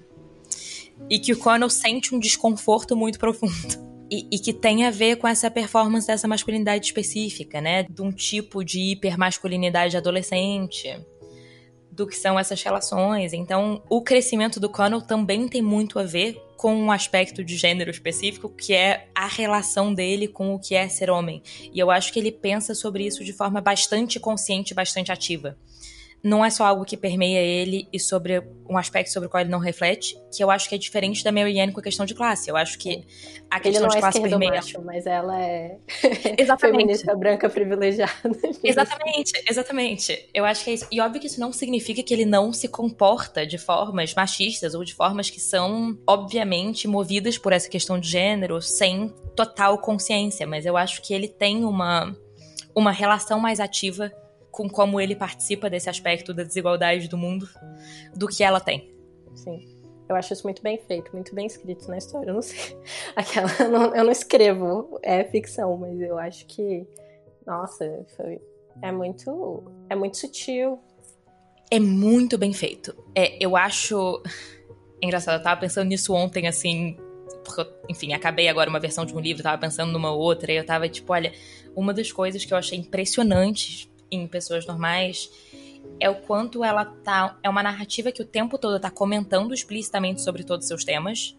[1.09, 3.85] E que o Conan sente um desconforto muito profundo.
[4.07, 7.81] E, e, que tem a ver com essa performance dessa masculinidade específica, né?
[7.89, 10.95] De um tipo de hipermasculinidade adolescente,
[11.91, 13.33] do que são essas relações.
[13.33, 17.89] Então, o crescimento do Connell também tem muito a ver com um aspecto de gênero
[17.89, 21.41] específico, que é a relação dele com o que é ser homem.
[21.73, 25.57] E eu acho que ele pensa sobre isso de forma bastante consciente, bastante ativa
[26.25, 29.51] não é só algo que permeia ele e sobre um aspecto sobre o qual ele
[29.51, 32.15] não reflete, que eu acho que é diferente da Mary Ann com a questão de
[32.15, 32.49] classe.
[32.49, 33.05] Eu acho que
[33.47, 34.51] a questão ele não de é classe permeia.
[34.53, 35.77] Macho, mas ela é
[36.35, 36.77] exatamente.
[36.77, 38.11] feminista branca privilegiada.
[38.63, 40.29] exatamente, exatamente.
[40.33, 40.87] Eu acho que é isso.
[40.91, 44.83] E óbvio que isso não significa que ele não se comporta de formas machistas ou
[44.83, 50.47] de formas que são, obviamente, movidas por essa questão de gênero sem total consciência.
[50.47, 52.17] Mas eu acho que ele tem uma,
[52.73, 54.11] uma relação mais ativa
[54.55, 57.45] com como ele participa desse aspecto da desigualdade do mundo
[58.15, 58.89] do que ela tem.
[59.33, 59.59] Sim.
[60.07, 62.29] Eu acho isso muito bem feito, muito bem escrito na história.
[62.29, 62.77] Eu não sei.
[63.17, 66.87] Aquela, eu não, eu não escrevo, é ficção, mas eu acho que.
[67.45, 68.39] Nossa, foi,
[68.81, 69.63] é muito.
[69.89, 70.79] É muito sutil.
[71.69, 72.95] É muito bem feito.
[73.13, 74.23] É, eu acho.
[75.01, 76.95] É engraçado, eu tava pensando nisso ontem, assim.
[77.43, 80.65] Porque, enfim, acabei agora uma versão de um livro, tava pensando numa outra, e eu
[80.65, 81.33] tava tipo, olha,
[81.75, 85.29] uma das coisas que eu achei impressionantes em pessoas normais
[85.99, 87.37] é o quanto ela tá.
[87.43, 91.37] É uma narrativa que o tempo todo tá comentando explicitamente sobre todos os seus temas,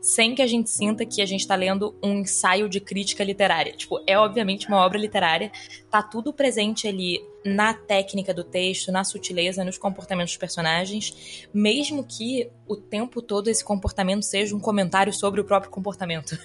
[0.00, 3.72] sem que a gente sinta que a gente tá lendo um ensaio de crítica literária.
[3.72, 5.50] Tipo, é obviamente uma obra literária,
[5.90, 12.04] tá tudo presente ali na técnica do texto, na sutileza, nos comportamentos dos personagens, mesmo
[12.04, 16.38] que o tempo todo esse comportamento seja um comentário sobre o próprio comportamento.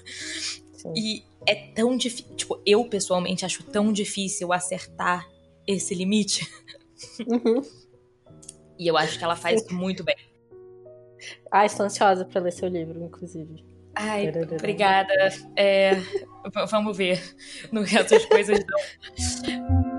[0.73, 0.93] Sim.
[0.95, 2.35] E é tão difícil.
[2.35, 5.27] Tipo, eu pessoalmente acho tão difícil acertar
[5.67, 6.49] esse limite.
[7.27, 7.61] Uhum.
[8.77, 10.15] E eu acho que ela faz muito bem.
[11.51, 13.63] Ah, estou ansiosa para ler seu livro, inclusive.
[13.95, 15.13] Ai, obrigada.
[15.55, 15.91] É,
[16.69, 17.21] vamos ver
[17.71, 18.59] no resto das coisas.
[18.59, 19.91] Não.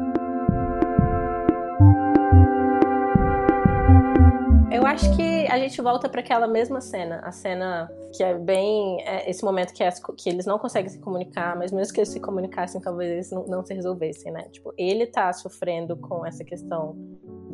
[4.73, 5.22] Eu acho que
[5.53, 9.75] a gente volta para aquela mesma cena, a cena que é bem é, esse momento
[9.75, 13.11] que, é, que, eles não conseguem se comunicar, mas mesmo que eles se comunicassem, talvez
[13.11, 14.45] eles não, não, se resolvessem, né?
[14.51, 16.97] Tipo, ele tá sofrendo com essa questão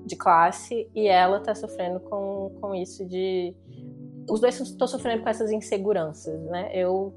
[0.07, 3.53] de classe e ela tá sofrendo com, com isso de
[4.31, 6.71] os dois estão sofrendo com essas inseguranças, né?
[6.73, 7.13] Eu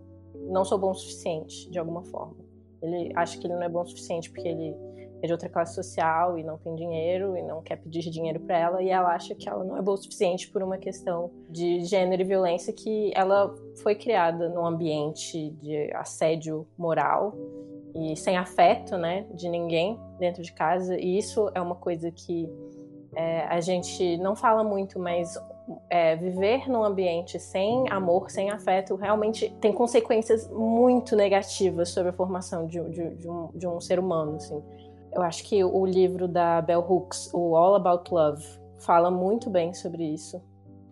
[0.50, 2.38] não sou bom o suficiente de alguma forma.
[2.82, 4.76] Ele acha que ele não é bom o suficiente porque ele
[5.22, 8.58] é de outra classe social e não tem dinheiro e não quer pedir dinheiro para
[8.58, 11.84] ela e ela acha que ela não é boa o suficiente por uma questão de
[11.86, 17.36] gênero e violência que ela foi criada num ambiente de assédio moral
[17.94, 22.50] e sem afeto, né, de ninguém dentro de casa e isso é uma coisa que
[23.16, 25.38] é, a gente não fala muito, mas
[25.90, 32.14] é, viver num ambiente sem amor, sem afeto, realmente tem consequências muito negativas sobre a
[32.14, 34.62] formação de, de, de, um, de um ser humano, assim.
[35.14, 38.46] Eu acho que o livro da Bell Hooks, o All About Love,
[38.80, 40.42] fala muito bem sobre isso.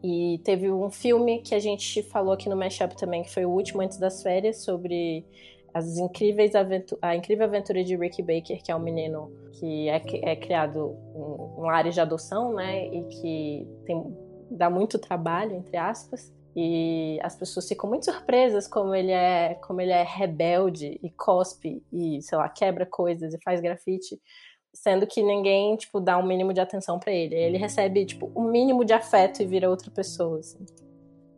[0.04, 3.50] E teve um filme que a gente falou aqui no Mashup também, que foi o
[3.50, 5.26] último antes das férias, sobre
[5.74, 6.54] as incríveis
[7.02, 11.64] a incrível aventura de Ricky Baker, que é um menino que é, é criado em,
[11.64, 12.88] em área de adoção, né?
[12.88, 14.18] E que tem,
[14.52, 16.34] dá muito trabalho, entre aspas.
[16.56, 21.84] E as pessoas ficam muito surpresas como ele é, como ele é rebelde e cospe
[21.92, 24.20] e, sei lá, quebra coisas e faz grafite,
[24.74, 27.36] sendo que ninguém, tipo, dá um mínimo de atenção para ele.
[27.36, 30.66] Ele recebe, tipo, um mínimo de afeto e vira outra pessoa, assim.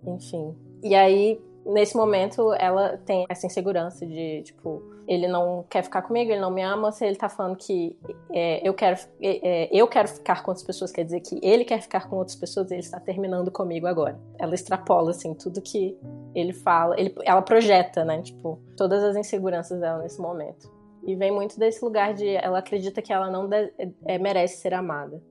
[0.06, 0.56] Enfim.
[0.82, 6.32] E aí nesse momento ela tem essa insegurança de, tipo, ele não quer ficar comigo,
[6.32, 7.98] ele não me ama, se ele tá falando que
[8.32, 11.66] é, eu, quero, é, é, eu quero ficar com outras pessoas, quer dizer que ele
[11.66, 14.18] quer ficar com outras pessoas, ele está terminando comigo agora.
[14.40, 15.98] Ela extrapola, assim, tudo que
[16.34, 20.72] ele fala, ele, ela projeta, né, tipo, todas as inseguranças dela nesse momento.
[21.06, 23.70] E vem muito desse lugar de ela acredita que ela não de,
[24.06, 25.22] é, merece ser amada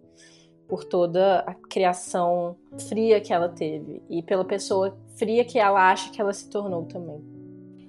[0.68, 2.54] por toda a criação
[2.86, 6.84] fria que ela teve e pela pessoa fria que ela acha que ela se tornou
[6.84, 7.39] também.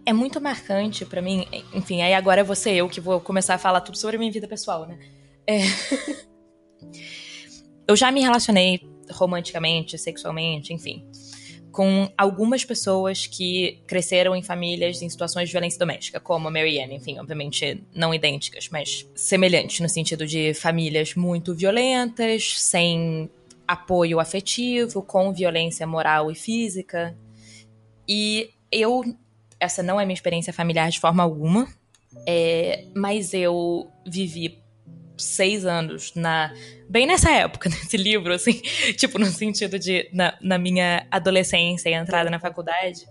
[0.06, 3.58] É muito marcante para mim, enfim, aí agora é você eu que vou começar a
[3.58, 4.97] falar tudo sobre a minha vida pessoal, né?
[5.45, 5.60] É...
[7.88, 8.82] eu já me relacionei
[9.12, 11.06] romanticamente, sexualmente, enfim,
[11.72, 16.95] com algumas pessoas que cresceram em famílias em situações de violência doméstica, como a Marianne,
[16.95, 23.30] enfim, obviamente não idênticas, mas semelhantes no sentido de famílias muito violentas, sem
[23.68, 27.16] apoio afetivo, com violência moral e física.
[28.08, 29.04] E eu,
[29.62, 31.68] essa não é minha experiência familiar de forma alguma,
[32.28, 34.59] é, mas eu vivi
[35.18, 36.51] seis anos na
[36.89, 38.53] bem nessa época nesse livro assim
[38.97, 43.05] tipo no sentido de na, na minha adolescência e entrada na faculdade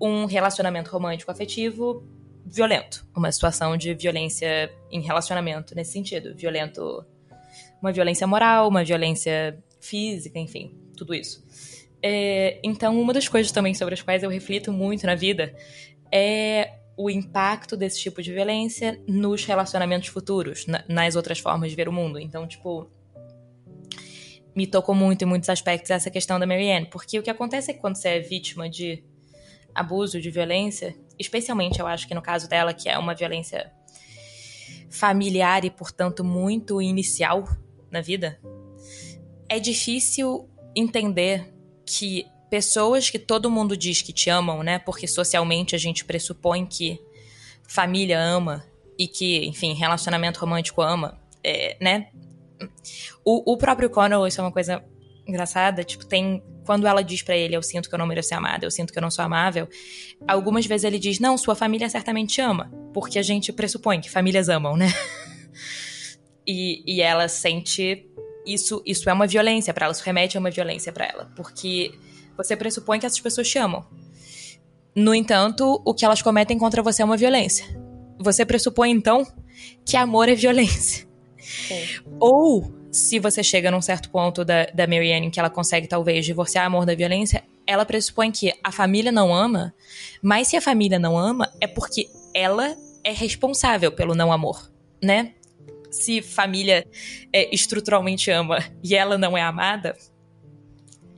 [0.00, 2.06] um relacionamento romântico afetivo
[2.46, 3.04] violento.
[3.16, 6.36] Uma situação de violência em relacionamento nesse sentido.
[6.36, 7.04] Violento
[7.82, 11.44] uma violência moral uma violência física enfim tudo isso
[12.06, 15.56] é, então uma das coisas também sobre as quais eu reflito muito na vida
[16.12, 21.76] é o impacto desse tipo de violência nos relacionamentos futuros, na, nas outras formas de
[21.76, 22.18] ver o mundo.
[22.20, 22.90] Então, tipo,
[24.54, 27.74] me tocou muito em muitos aspectos essa questão da Marianne, porque o que acontece é
[27.74, 29.02] que quando você é vítima de
[29.74, 33.72] abuso, de violência, especialmente eu acho que no caso dela, que é uma violência
[34.90, 37.44] familiar e, portanto, muito inicial
[37.90, 38.38] na vida,
[39.48, 41.53] é difícil entender
[41.86, 44.78] que pessoas que todo mundo diz que te amam, né?
[44.78, 47.00] Porque socialmente a gente pressupõe que
[47.66, 48.64] família ama
[48.98, 52.08] e que, enfim, relacionamento romântico ama, é, né?
[53.24, 54.84] O, o próprio Connell, isso é uma coisa
[55.26, 56.42] engraçada, tipo, tem.
[56.64, 58.90] Quando ela diz para ele, eu sinto que eu não mereço ser amada, eu sinto
[58.90, 59.68] que eu não sou amável,
[60.26, 64.48] algumas vezes ele diz, não, sua família certamente ama, porque a gente pressupõe que famílias
[64.48, 64.86] amam, né?
[66.46, 68.08] e, e ela sente
[68.46, 71.92] isso, isso é uma violência para ela, isso remete a uma violência para ela, porque
[72.36, 73.84] você pressupõe que essas pessoas te amam.
[74.94, 77.66] No entanto, o que elas cometem contra você é uma violência.
[78.18, 79.26] Você pressupõe, então,
[79.84, 81.06] que amor é violência.
[81.38, 82.02] Sim.
[82.20, 86.24] Ou, se você chega num certo ponto da, da Marianne em que ela consegue, talvez,
[86.24, 89.74] divorciar amor da violência, ela pressupõe que a família não ama,
[90.22, 94.70] mas se a família não ama, é porque ela é responsável pelo não amor,
[95.02, 95.32] né?
[95.94, 96.86] Se família
[97.32, 99.96] é, estruturalmente ama e ela não é amada,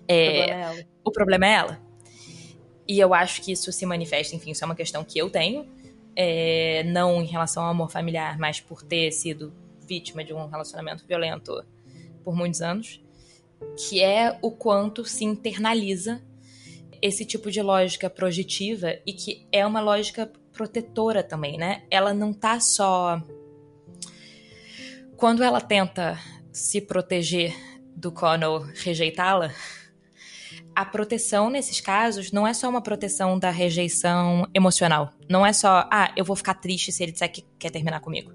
[0.08, 1.86] é, é o problema é ela.
[2.88, 5.66] E eu acho que isso se manifesta, enfim, isso é uma questão que eu tenho,
[6.14, 9.52] é, não em relação ao amor familiar, mas por ter sido
[9.86, 11.64] vítima de um relacionamento violento
[12.22, 13.00] por muitos anos,
[13.76, 16.22] que é o quanto se internaliza
[17.02, 21.82] esse tipo de lógica projetiva e que é uma lógica protetora também, né?
[21.90, 23.20] Ela não tá só.
[25.16, 26.18] Quando ela tenta
[26.52, 27.54] se proteger
[27.96, 29.50] do Connell rejeitá-la,
[30.74, 35.10] a proteção nesses casos não é só uma proteção da rejeição emocional.
[35.26, 38.30] Não é só, ah, eu vou ficar triste se ele disser que quer terminar comigo.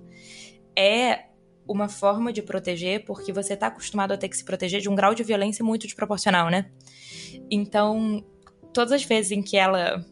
[0.75, 1.25] É
[1.67, 4.95] uma forma de proteger porque você está acostumado a ter que se proteger de um
[4.95, 6.71] grau de violência muito desproporcional, né?
[7.51, 8.25] Então,
[8.73, 10.03] todas as vezes em que ela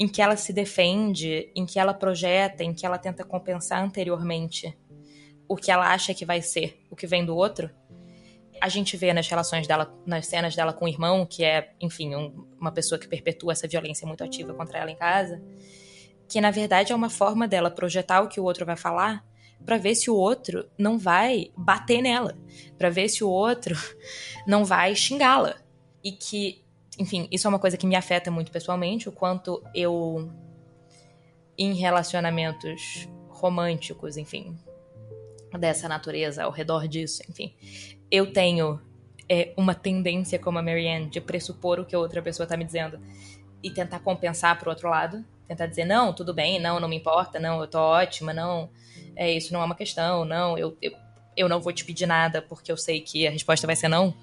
[0.00, 4.74] em que ela se defende, em que ela projeta, em que ela tenta compensar anteriormente
[5.48, 7.70] o que ela acha que vai ser, o que vem do outro,
[8.60, 12.14] a gente vê nas relações dela, nas cenas dela com o irmão, que é, enfim,
[12.14, 15.40] um, uma pessoa que perpetua essa violência muito ativa contra ela em casa,
[16.28, 19.24] que na verdade é uma forma dela projetar o que o outro vai falar
[19.64, 22.36] para ver se o outro não vai bater nela,
[22.76, 23.76] para ver se o outro
[24.46, 25.56] não vai xingá-la.
[26.02, 26.64] E que,
[26.98, 30.30] enfim, isso é uma coisa que me afeta muito pessoalmente, o quanto eu
[31.56, 34.56] em relacionamentos românticos, enfim,
[35.56, 37.54] dessa natureza ao redor disso, enfim,
[38.10, 38.80] eu tenho
[39.28, 42.64] é, uma tendência como a Marianne de pressupor o que a outra pessoa tá me
[42.64, 42.98] dizendo
[43.62, 45.24] e tentar compensar pro outro lado.
[45.46, 48.68] Tentar dizer, não, tudo bem, não, não me importa, não, eu tô ótima, não,
[49.16, 50.92] é, isso não é uma questão, não, eu, eu,
[51.34, 54.14] eu não vou te pedir nada porque eu sei que a resposta vai ser não.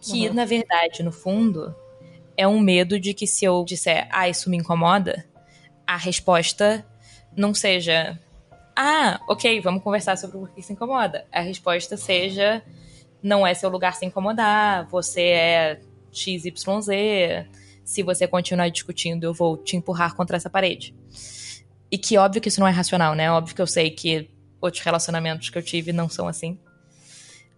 [0.00, 0.34] Que, uhum.
[0.34, 1.74] na verdade, no fundo,
[2.36, 5.24] é um medo de que se eu disser, ah, isso me incomoda,
[5.86, 6.84] a resposta
[7.36, 8.18] não seja,
[8.82, 11.26] ah, ok, vamos conversar sobre o que se incomoda.
[11.30, 12.62] A resposta seja,
[13.22, 16.54] não é seu lugar se incomodar, você é XYZ,
[17.84, 20.94] se você continuar discutindo, eu vou te empurrar contra essa parede.
[21.90, 23.30] E que óbvio que isso não é racional, né?
[23.30, 24.30] Óbvio que eu sei que
[24.62, 26.58] outros relacionamentos que eu tive não são assim.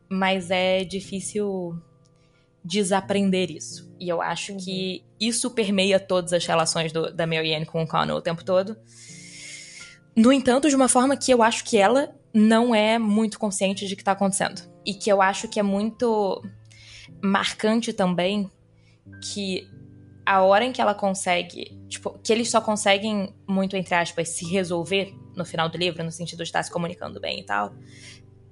[0.08, 1.80] Mas é difícil
[2.64, 3.94] desaprender isso.
[4.00, 8.16] E eu acho que isso permeia todas as relações do, da Marianne com o Connell
[8.16, 8.76] o tempo todo.
[10.16, 13.96] No entanto, de uma forma que eu acho que ela não é muito consciente de
[13.96, 14.62] que tá acontecendo.
[14.84, 16.42] E que eu acho que é muito
[17.22, 18.50] marcante também
[19.22, 19.68] que
[20.24, 24.44] a hora em que ela consegue, tipo, que eles só conseguem muito entre aspas se
[24.44, 27.74] resolver no final do livro, no sentido de estar se comunicando bem e tal,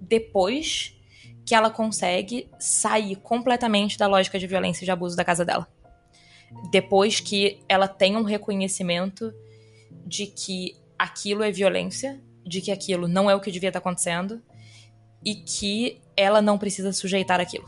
[0.01, 0.97] depois
[1.45, 5.67] que ela consegue sair completamente da lógica de violência e de abuso da casa dela.
[6.71, 9.33] Depois que ela tem um reconhecimento
[10.07, 14.43] de que aquilo é violência, de que aquilo não é o que devia estar acontecendo
[15.25, 17.65] e que ela não precisa sujeitar aquilo.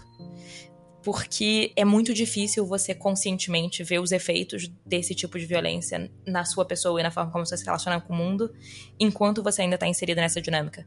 [1.02, 6.66] Porque é muito difícil você conscientemente ver os efeitos desse tipo de violência na sua
[6.66, 8.52] pessoa e na forma como você se relaciona com o mundo,
[9.00, 10.86] enquanto você ainda está inserida nessa dinâmica.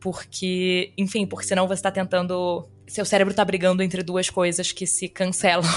[0.00, 2.68] Porque, enfim, porque senão você está tentando.
[2.86, 5.64] Seu cérebro está brigando entre duas coisas que se cancelam.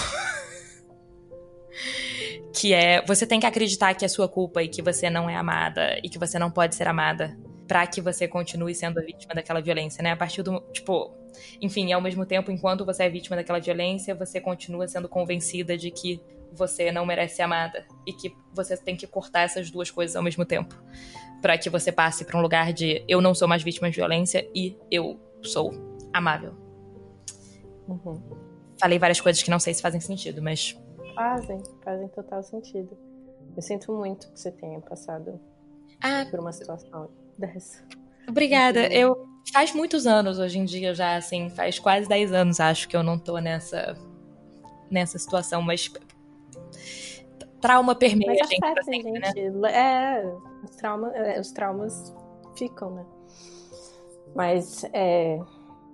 [2.54, 5.36] que é você tem que acreditar que é sua culpa e que você não é
[5.36, 7.38] amada e que você não pode ser amada
[7.68, 10.12] para que você continue sendo a vítima daquela violência, né?
[10.12, 11.14] A partir do, tipo,
[11.62, 15.92] enfim, ao mesmo tempo, enquanto você é vítima daquela violência, você continua sendo convencida de
[15.92, 16.22] que
[16.54, 20.24] você não merece ser amada e que você tem que cortar essas duas coisas ao
[20.24, 20.76] mesmo tempo
[21.42, 24.48] para que você passe para um lugar de eu não sou mais vítima de violência
[24.56, 25.72] e eu sou
[26.14, 26.56] amável.
[27.88, 28.22] Uhum.
[28.80, 30.78] Falei várias coisas que não sei se fazem sentido, mas
[31.18, 32.98] Fazem, fazem total sentido.
[33.56, 35.40] Eu sinto muito que você tenha passado
[36.02, 37.84] ah, por uma situação dessa.
[38.30, 38.88] Obrigada.
[38.88, 42.96] Eu faz muitos anos hoje em dia já, assim, faz quase 10 anos acho que
[42.96, 43.98] eu não tô nessa
[44.90, 45.92] nessa situação, mas
[47.60, 49.50] trauma permeia mas a gente, sempre, gente.
[49.50, 49.72] Né?
[49.72, 52.16] É, os, trauma, é, os traumas
[52.58, 53.06] ficam, né?
[54.36, 55.40] Mas é,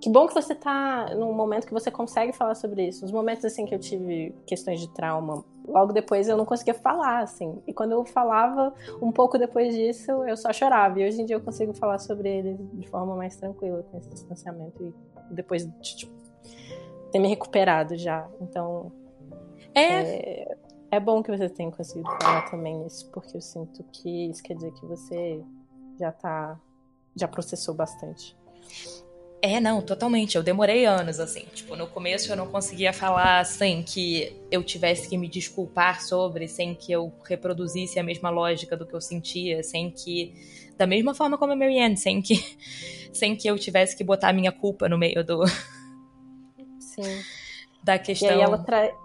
[0.04, 3.06] que bom que você tá num momento que você consegue falar sobre isso.
[3.06, 7.20] Os momentos assim que eu tive questões de trauma, logo depois eu não conseguia falar,
[7.20, 7.64] assim.
[7.66, 11.00] E quando eu falava, um pouco depois disso, eu só chorava.
[11.00, 14.10] E hoje em dia eu consigo falar sobre ele de forma mais tranquila, com esse
[14.10, 14.84] distanciamento.
[14.84, 14.94] E
[15.34, 16.12] depois de tipo,
[17.10, 18.28] ter me recuperado já.
[18.42, 18.92] Então.
[19.74, 19.84] É.
[19.84, 20.58] é.
[20.92, 24.56] É bom que você tenha conseguido falar também isso, porque eu sinto que isso quer
[24.56, 25.42] dizer que você
[25.98, 26.60] já tá.
[27.16, 28.38] já processou bastante.
[29.46, 30.38] É, não, totalmente.
[30.38, 31.42] Eu demorei anos, assim.
[31.54, 36.48] Tipo, no começo eu não conseguia falar sem que eu tivesse que me desculpar sobre,
[36.48, 40.34] sem que eu reproduzisse a mesma lógica do que eu sentia, sem que.
[40.78, 42.36] Da mesma forma como a Marianne, sem que,
[43.12, 45.44] sem que eu tivesse que botar a minha culpa no meio do.
[46.80, 47.04] Sim.
[47.84, 48.30] Da questão.
[48.30, 48.96] E aí ela, tra...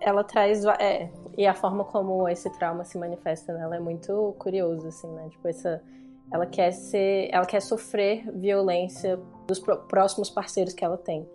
[0.00, 0.64] ela traz.
[0.64, 5.28] É, e a forma como esse trauma se manifesta nela é muito curioso, assim, né?
[5.30, 5.80] Tipo, essa
[6.32, 11.28] ela quer ser, ela quer sofrer violência dos próximos parceiros que ela tem.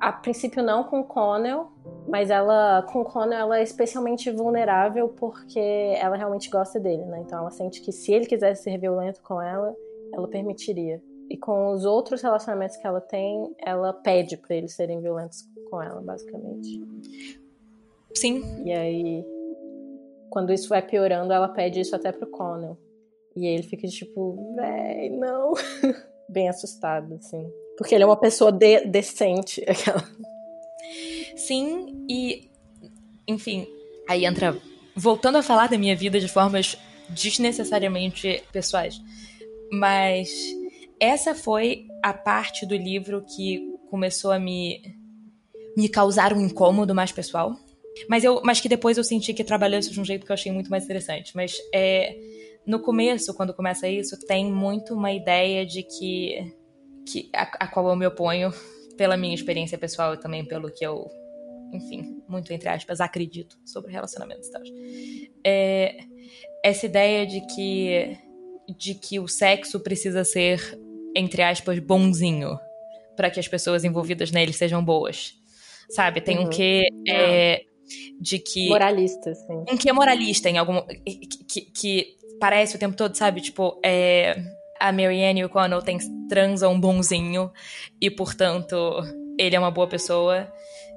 [0.00, 1.68] A princípio não com Connell,
[2.08, 5.58] mas ela com Connell ela é especialmente vulnerável porque
[5.96, 7.20] ela realmente gosta dele, né?
[7.20, 9.74] Então ela sente que se ele quisesse ser violento com ela,
[10.12, 11.02] ela permitiria.
[11.30, 15.82] E com os outros relacionamentos que ela tem, ela pede para eles serem violentos com
[15.82, 16.84] ela, basicamente.
[18.14, 18.42] Sim.
[18.64, 19.24] E aí,
[20.28, 22.76] quando isso vai piorando, ela pede isso até pro Connell.
[23.34, 25.54] E ele fica tipo, véi, não.
[26.32, 27.46] Bem assustado, assim.
[27.76, 29.62] Porque ele é uma pessoa de decente.
[29.68, 30.02] Aquela.
[31.36, 32.50] Sim, e.
[33.28, 33.66] Enfim,
[34.08, 34.56] aí entra.
[34.96, 36.76] Voltando a falar da minha vida de formas
[37.10, 39.00] desnecessariamente pessoais.
[39.70, 40.30] Mas
[40.98, 43.60] essa foi a parte do livro que
[43.90, 44.82] começou a me,
[45.76, 47.56] me causar um incômodo mais pessoal.
[48.08, 50.34] Mas, eu, mas que depois eu senti que trabalhou isso de um jeito que eu
[50.34, 51.36] achei muito mais interessante.
[51.36, 52.16] Mas é
[52.66, 56.54] no começo, quando começa isso, tem muito uma ideia de que,
[57.06, 58.52] que a, a qual eu me oponho
[58.96, 61.10] pela minha experiência pessoal e também pelo que eu,
[61.72, 64.62] enfim, muito entre aspas, acredito sobre relacionamentos e tal.
[65.44, 65.96] É,
[66.64, 68.16] essa ideia de que
[68.78, 70.78] de que o sexo precisa ser
[71.14, 72.56] entre aspas bonzinho
[73.16, 75.34] para que as pessoas envolvidas nele sejam boas.
[75.90, 76.20] Sabe?
[76.20, 76.46] Tem uhum.
[76.46, 77.64] um que é,
[78.20, 79.64] de que moralista, sim.
[79.70, 80.80] Um que é moralista em algum
[81.48, 83.40] que, que parece o tempo todo, sabe?
[83.40, 84.36] Tipo, é,
[84.80, 85.96] a Marianne e o Connell tem,
[86.28, 87.52] transam bonzinho
[88.00, 89.00] e, portanto,
[89.38, 90.52] ele é uma boa pessoa.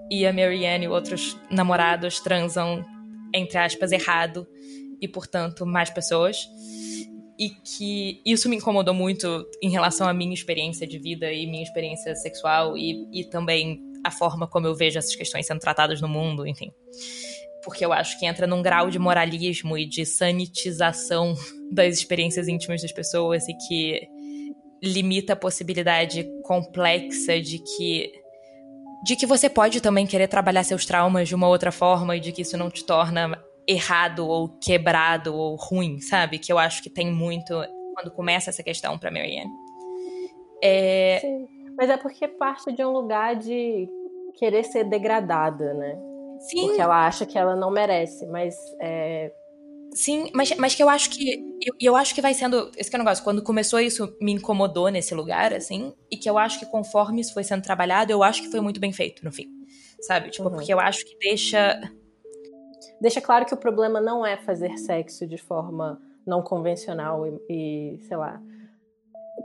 [0.09, 2.83] E a Marianne e outros namorados transam,
[3.33, 4.47] entre aspas, errado
[4.99, 6.47] e, portanto, mais pessoas.
[7.37, 11.61] E que isso me incomodou muito em relação à minha experiência de vida e minha
[11.61, 16.07] experiência sexual e, e também a forma como eu vejo essas questões sendo tratadas no
[16.07, 16.71] mundo, enfim
[17.65, 21.33] porque eu acho que entra num grau de moralismo e de sanitização
[21.73, 24.07] das experiências íntimas das pessoas e que
[24.83, 28.11] limita a possibilidade complexa de que
[29.03, 32.31] de que você pode também querer trabalhar seus traumas de uma outra forma e de
[32.31, 36.39] que isso não te torna errado ou quebrado ou ruim, sabe?
[36.39, 37.53] Que eu acho que tem muito
[37.93, 39.51] quando começa essa questão para Marianne.
[40.63, 41.19] É...
[41.21, 41.45] Sim,
[41.77, 43.87] mas é porque parte de um lugar de
[44.35, 45.97] querer ser degradada, né?
[46.39, 46.67] Sim.
[46.67, 49.31] Porque ela acha que ela não merece, mas é,
[49.95, 51.55] Sim, mas, mas que eu acho que.
[51.65, 52.69] Eu, eu acho que vai sendo.
[52.75, 53.23] Esse que é o negócio.
[53.23, 55.93] Quando começou isso, me incomodou nesse lugar, assim.
[56.11, 58.77] E que eu acho que conforme isso foi sendo trabalhado, eu acho que foi muito
[58.77, 59.47] bem feito no fim.
[60.01, 60.29] Sabe?
[60.31, 60.55] Tipo, uhum.
[60.55, 61.79] porque eu acho que deixa.
[62.99, 67.97] Deixa claro que o problema não é fazer sexo de forma não convencional e, e
[68.01, 68.41] sei lá,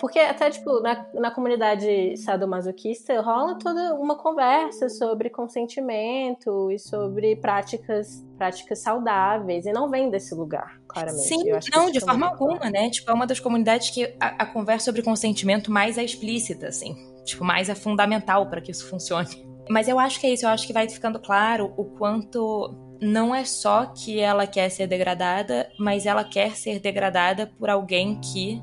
[0.00, 7.36] porque até, tipo, na, na comunidade sadomasoquista rola toda uma conversa sobre consentimento e sobre
[7.36, 9.66] práticas, práticas saudáveis.
[9.66, 11.28] E não vem desse lugar, claramente.
[11.28, 12.72] Sim, não, de é forma alguma, claro.
[12.72, 12.88] né?
[12.88, 16.96] Tipo, é uma das comunidades que a, a, conversa sobre consentimento mais é explícita, assim.
[17.26, 19.46] Tipo, mais é fundamental para que isso funcione.
[19.68, 23.34] Mas eu acho que é isso, eu acho que vai ficando claro o quanto não
[23.34, 28.62] é só que ela quer ser degradada, mas ela quer ser degradada por alguém que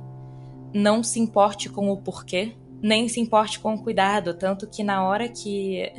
[0.74, 4.34] não se importe com o porquê, nem se importe com o cuidado.
[4.34, 5.92] Tanto que na hora que.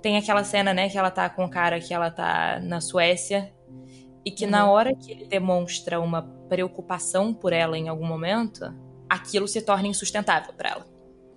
[0.00, 3.52] Tem aquela cena, né, que ela tá com o cara que ela tá na Suécia.
[4.24, 4.50] E que uhum.
[4.50, 8.72] na hora que ele demonstra uma preocupação por ela em algum momento,
[9.08, 10.86] aquilo se torna insustentável para ela.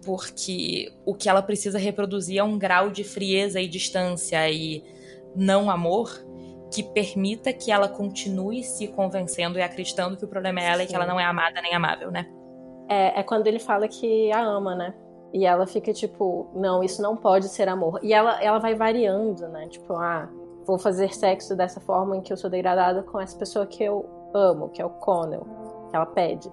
[0.04, 4.84] Porque o que ela precisa reproduzir é um grau de frieza e distância e
[5.36, 6.24] não amor
[6.72, 10.84] que permita que ela continue se convencendo e acreditando que o problema é ela Sim.
[10.84, 12.28] e que ela não é amada nem amável, né?
[12.92, 14.94] É, é quando ele fala que a ama, né?
[15.34, 18.02] E ela fica tipo, não, isso não pode ser amor.
[18.04, 19.70] E ela, ela vai variando, né?
[19.70, 20.30] Tipo, ah,
[20.66, 24.06] vou fazer sexo dessa forma em que eu sou degradada com essa pessoa que eu
[24.34, 25.48] amo, que é o Connell,
[25.90, 26.52] que ela pede.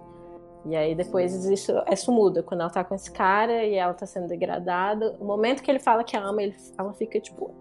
[0.64, 4.07] E aí depois isso, isso muda, quando ela tá com esse cara e ela tá
[4.07, 5.16] sendo degradada.
[5.18, 7.53] O momento que ele fala que a ama, ele, ela fica, tipo,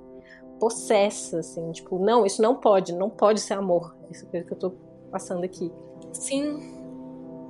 [0.60, 3.96] possessa, assim, tipo, não, isso não pode, não pode ser amor.
[4.12, 4.74] Isso é o que eu tô
[5.12, 5.72] passando aqui.
[6.12, 6.77] Sim,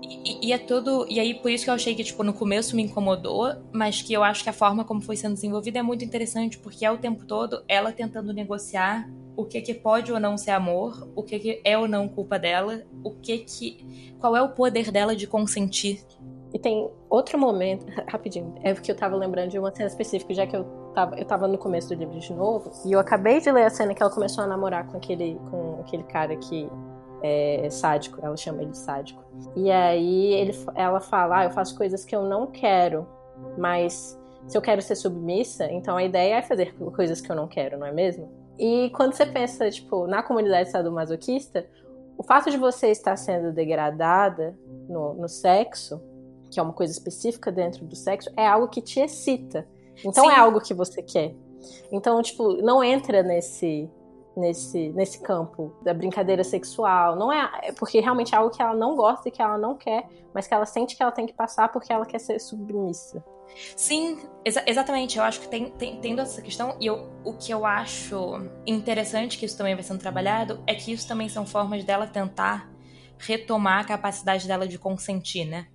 [0.09, 1.05] e, e, é todo.
[1.09, 4.13] E aí, por isso que eu achei que, tipo, no começo me incomodou, mas que
[4.13, 6.97] eu acho que a forma como foi sendo desenvolvida é muito interessante, porque é o
[6.97, 11.37] tempo todo ela tentando negociar o que que pode ou não ser amor, o que
[11.39, 14.13] que é ou não culpa dela, o que que.
[14.19, 16.03] qual é o poder dela de consentir.
[16.53, 20.47] E tem outro momento, rapidinho, é porque eu tava lembrando de uma cena específica, já
[20.47, 20.63] que eu
[20.95, 23.69] tava, eu tava no começo do livro de novo, e eu acabei de ler a
[23.69, 26.69] cena que ela começou a namorar com aquele, com aquele cara que
[27.21, 29.23] é, sádico, ela chama ele de sádico.
[29.55, 33.07] E aí ele, ela fala: ah, eu faço coisas que eu não quero,
[33.57, 37.47] mas se eu quero ser submissa, então a ideia é fazer coisas que eu não
[37.47, 38.29] quero, não é mesmo?
[38.57, 41.67] E quando você pensa, tipo, na comunidade sadomasoquista,
[42.17, 44.57] o fato de você estar sendo degradada
[44.89, 46.01] no, no sexo,
[46.49, 49.67] que é uma coisa específica dentro do sexo, é algo que te excita.
[50.03, 50.31] Então Sim.
[50.31, 51.35] é algo que você quer.
[51.91, 53.89] Então, tipo, não entra nesse
[54.37, 57.15] nesse, nesse campo da brincadeira sexual.
[57.15, 59.75] Não é, é porque realmente é algo que ela não gosta e que ela não
[59.75, 63.23] quer, mas que ela sente que ela tem que passar porque ela quer ser submissa.
[63.75, 65.17] Sim, exa exatamente.
[65.17, 68.17] Eu acho que tem, tem, tendo essa questão, e eu, o que eu acho
[68.65, 72.69] interessante que isso também vai sendo trabalhado é que isso também são formas dela tentar
[73.17, 75.67] retomar a capacidade dela de consentir, né?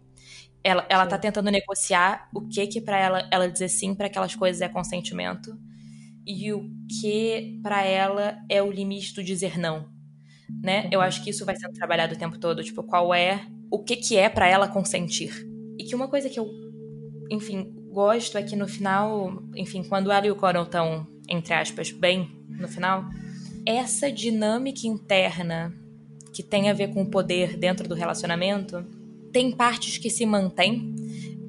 [0.62, 4.36] Ela, ela tá tentando negociar o que que para ela ela dizer sim para aquelas
[4.36, 5.58] coisas é consentimento
[6.26, 6.70] e o
[7.00, 9.88] que para ela é o limite do dizer não,
[10.62, 10.88] né?
[10.92, 13.96] Eu acho que isso vai sendo trabalhado o tempo todo, tipo, qual é o que
[13.96, 15.46] que é para ela consentir.
[15.78, 16.46] E que uma coisa que eu,
[17.30, 21.90] enfim, gosto é que no final, enfim, quando ela e o Coral estão entre aspas
[21.90, 23.04] bem no final,
[23.66, 25.72] essa dinâmica interna
[26.32, 28.84] que tem a ver com o poder dentro do relacionamento,
[29.32, 30.94] tem partes que se mantêm.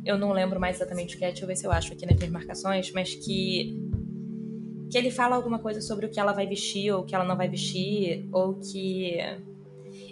[0.05, 2.05] Eu não lembro mais exatamente o que é, deixa eu ver se eu acho aqui
[2.05, 3.77] nas minhas marcações, mas que
[4.93, 7.25] que ele fala alguma coisa sobre o que ela vai vestir ou o que ela
[7.25, 9.17] não vai vestir, ou que.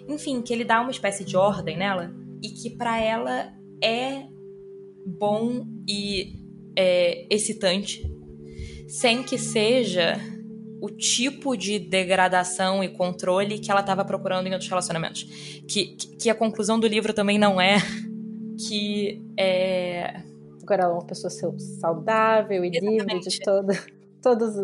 [0.08, 2.12] Enfim, que ele dá uma espécie de ordem nela
[2.42, 4.24] e que para ela é
[5.06, 6.34] bom e
[6.76, 8.12] é, excitante,
[8.88, 10.18] sem que seja
[10.80, 15.22] o tipo de degradação e controle que ela estava procurando em outros relacionamentos.
[15.68, 17.76] Que, que a conclusão do livro também não é
[18.66, 20.22] que é.
[20.60, 21.30] Agora ela é uma pessoa
[21.80, 24.56] saudável e livre de toda todas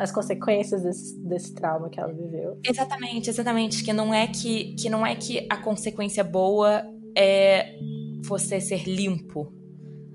[0.00, 2.58] as consequências desse, desse, trauma que ela viveu.
[2.64, 3.84] Exatamente, exatamente.
[3.84, 6.82] Que não é que, que não é que a consequência boa
[7.16, 7.76] é
[8.22, 9.52] você ser limpo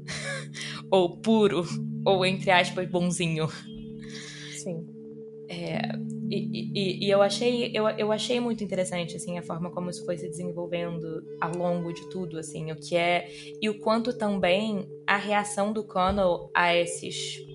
[0.90, 1.64] ou puro
[2.06, 3.48] ou entre aspas bonzinho.
[4.58, 4.88] Sim.
[5.50, 5.82] É,
[6.32, 10.04] e, e, e, eu achei eu, eu achei muito interessante assim a forma como isso
[10.04, 13.28] foi se desenvolvendo ao longo de tudo assim o que é
[13.62, 17.46] e o quanto também a reação do Connell a esses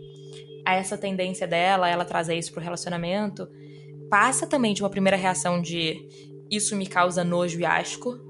[0.69, 3.49] a essa tendência dela, ela trazer isso pro relacionamento,
[4.11, 6.07] passa também de uma primeira reação de
[6.51, 8.21] isso me causa nojo e asco,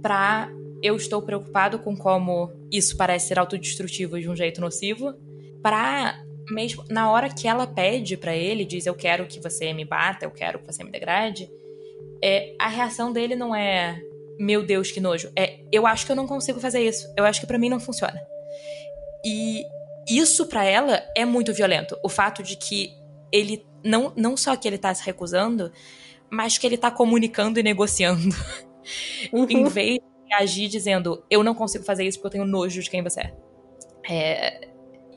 [0.00, 0.48] pra
[0.80, 5.12] eu estou preocupado com como isso parece ser autodestrutivo de um jeito nocivo,
[5.60, 9.84] pra mesmo na hora que ela pede para ele, diz eu quero que você me
[9.84, 11.50] bata, eu quero que você me degrade,
[12.22, 14.00] é, a reação dele não é
[14.38, 15.32] meu Deus, que nojo.
[15.34, 17.12] É, eu acho que eu não consigo fazer isso.
[17.16, 18.22] Eu acho que para mim não funciona.
[19.26, 19.64] E
[20.08, 21.98] isso para ela é muito violento.
[22.02, 22.92] O fato de que
[23.32, 25.72] ele não, não só que ele tá se recusando,
[26.30, 28.34] mas que ele tá comunicando e negociando.
[29.30, 29.46] Uhum.
[29.50, 32.88] em vez de agir dizendo, eu não consigo fazer isso porque eu tenho nojo de
[32.88, 33.34] quem você é.
[34.08, 34.68] é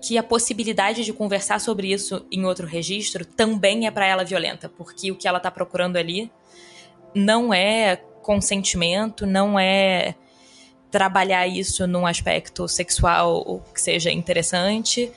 [0.02, 4.68] que a possibilidade de conversar sobre isso em outro registro também é para ela violenta,
[4.68, 6.30] porque o que ela tá procurando ali
[7.16, 10.16] não é consentimento, não é
[10.92, 15.12] trabalhar isso num aspecto sexual ou que seja interessante,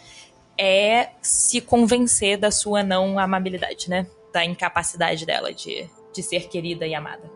[0.57, 4.07] é se convencer da sua não amabilidade, né?
[4.33, 7.29] Da incapacidade dela de, de ser querida e amada.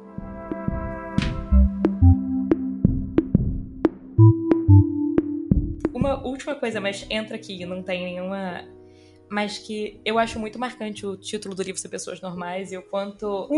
[5.93, 8.65] Uma última coisa, mas entra aqui, não tem nenhuma.
[9.29, 12.83] Mas que eu acho muito marcante o título do livro ser Pessoas Normais e o
[12.83, 13.49] quanto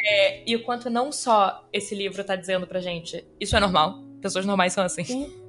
[0.00, 4.02] É, e o quanto não só esse livro tá dizendo pra gente, isso é normal,
[4.20, 5.04] pessoas normais são assim.
[5.04, 5.48] Sim.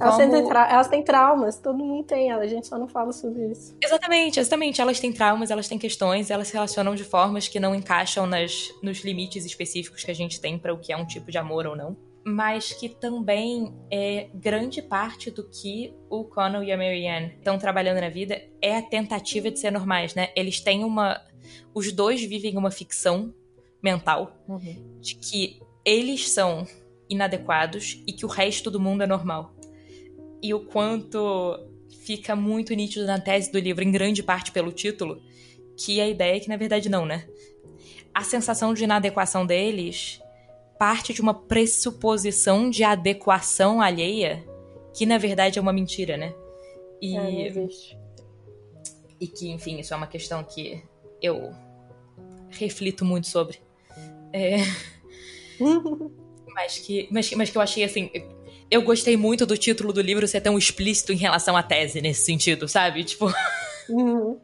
[0.00, 0.30] Elas, Como...
[0.30, 3.76] têm elas têm traumas, todo mundo tem, a gente só não fala sobre isso.
[3.82, 4.80] Exatamente, exatamente.
[4.80, 8.72] Elas têm traumas, elas têm questões, elas se relacionam de formas que não encaixam nas,
[8.80, 11.66] nos limites específicos que a gente tem para o que é um tipo de amor
[11.66, 11.96] ou não.
[12.24, 18.00] Mas que também é grande parte do que o Connell e a Marianne estão trabalhando
[18.00, 20.28] na vida é a tentativa de ser normais, né?
[20.36, 21.20] Eles têm uma.
[21.74, 23.34] Os dois vivem uma ficção
[23.82, 24.98] mental uhum.
[25.00, 26.66] de que eles são
[27.08, 29.54] inadequados e que o resto do mundo é normal.
[30.42, 31.58] E o quanto
[32.02, 35.20] fica muito nítido na tese do livro, em grande parte pelo título,
[35.76, 37.26] que a ideia é que na verdade não, né?
[38.12, 40.20] A sensação de inadequação deles
[40.78, 44.44] parte de uma pressuposição de adequação alheia,
[44.94, 46.34] que na verdade é uma mentira, né?
[47.00, 47.98] E, é, não existe.
[49.20, 50.82] E que, enfim, isso é uma questão que
[51.20, 51.52] eu
[52.48, 53.60] reflito muito sobre.
[54.32, 54.58] É...
[56.54, 58.10] mas, que, mas, mas que eu achei assim.
[58.70, 62.24] Eu gostei muito do título do livro ser tão explícito em relação à tese nesse
[62.24, 63.04] sentido, sabe?
[63.04, 63.32] Tipo.
[63.88, 64.38] Uhum.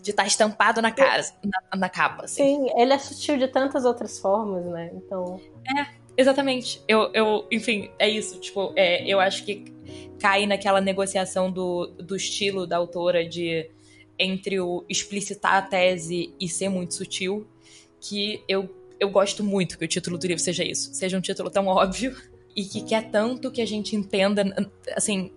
[0.00, 2.24] de estar tá estampado na cara, na, na capa.
[2.24, 2.44] Assim.
[2.44, 4.90] Sim, ele é sutil de tantas outras formas, né?
[4.94, 5.40] Então.
[5.76, 5.86] É,
[6.16, 6.82] exatamente.
[6.86, 8.38] Eu, eu enfim, é isso.
[8.40, 9.64] Tipo, é, eu acho que
[10.20, 13.68] cai naquela negociação do, do estilo da autora de
[14.18, 17.46] entre o explicitar a tese e ser muito sutil
[18.00, 20.92] que eu, eu gosto muito que o título do livro seja isso.
[20.94, 22.16] Seja um título tão óbvio
[22.56, 24.44] e que quer tanto que a gente entenda,
[24.96, 25.30] assim,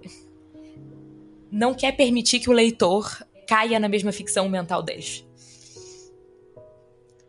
[1.52, 5.26] não quer permitir que o leitor caia na mesma ficção mental deles.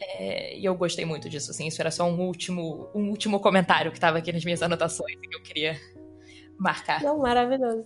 [0.00, 3.90] É, e eu gostei muito disso, assim, isso era só um último, um último comentário
[3.90, 5.80] que estava aqui nas minhas anotações e que eu queria
[6.58, 7.02] marcar.
[7.02, 7.84] Não, maravilhoso.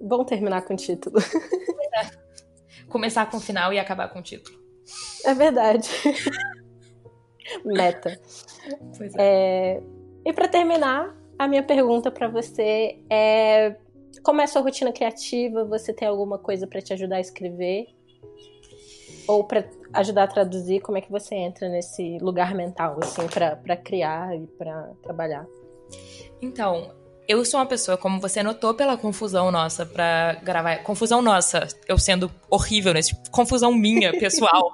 [0.00, 1.18] Bom terminar com o título.
[1.94, 2.28] É.
[2.88, 4.58] Começar com o final e acabar com o título.
[5.24, 5.88] É verdade.
[7.64, 8.18] Meta.
[8.96, 9.78] Pois é.
[9.78, 9.82] é...
[10.24, 13.76] E para terminar, a minha pergunta para você é:
[14.22, 15.64] como é a sua rotina criativa?
[15.64, 17.86] Você tem alguma coisa para te ajudar a escrever?
[19.26, 20.80] Ou para ajudar a traduzir?
[20.80, 25.46] Como é que você entra nesse lugar mental, assim, para criar e para trabalhar?
[26.40, 26.90] Então,
[27.28, 30.78] eu sou uma pessoa, como você notou pela confusão nossa pra gravar.
[30.78, 33.14] Confusão nossa, eu sendo horrível nesse.
[33.30, 34.72] Confusão minha, pessoal,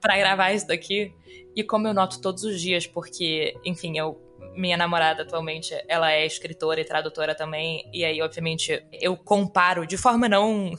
[0.00, 1.12] para gravar isso daqui.
[1.56, 4.22] E como eu noto todos os dias, porque, enfim, eu
[4.54, 9.98] minha namorada atualmente, ela é escritora e tradutora também, e aí, obviamente, eu comparo de
[9.98, 10.72] forma não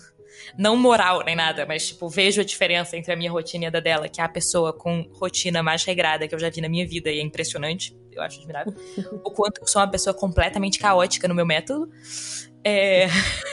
[0.58, 3.70] não moral nem nada, mas tipo, vejo a diferença entre a minha rotina e a
[3.70, 6.70] da dela, que é a pessoa com rotina mais regrada que eu já vi na
[6.70, 8.74] minha vida e é impressionante, eu acho admirável.
[9.24, 11.90] o quanto eu sou uma pessoa completamente caótica no meu método.
[12.64, 13.08] É...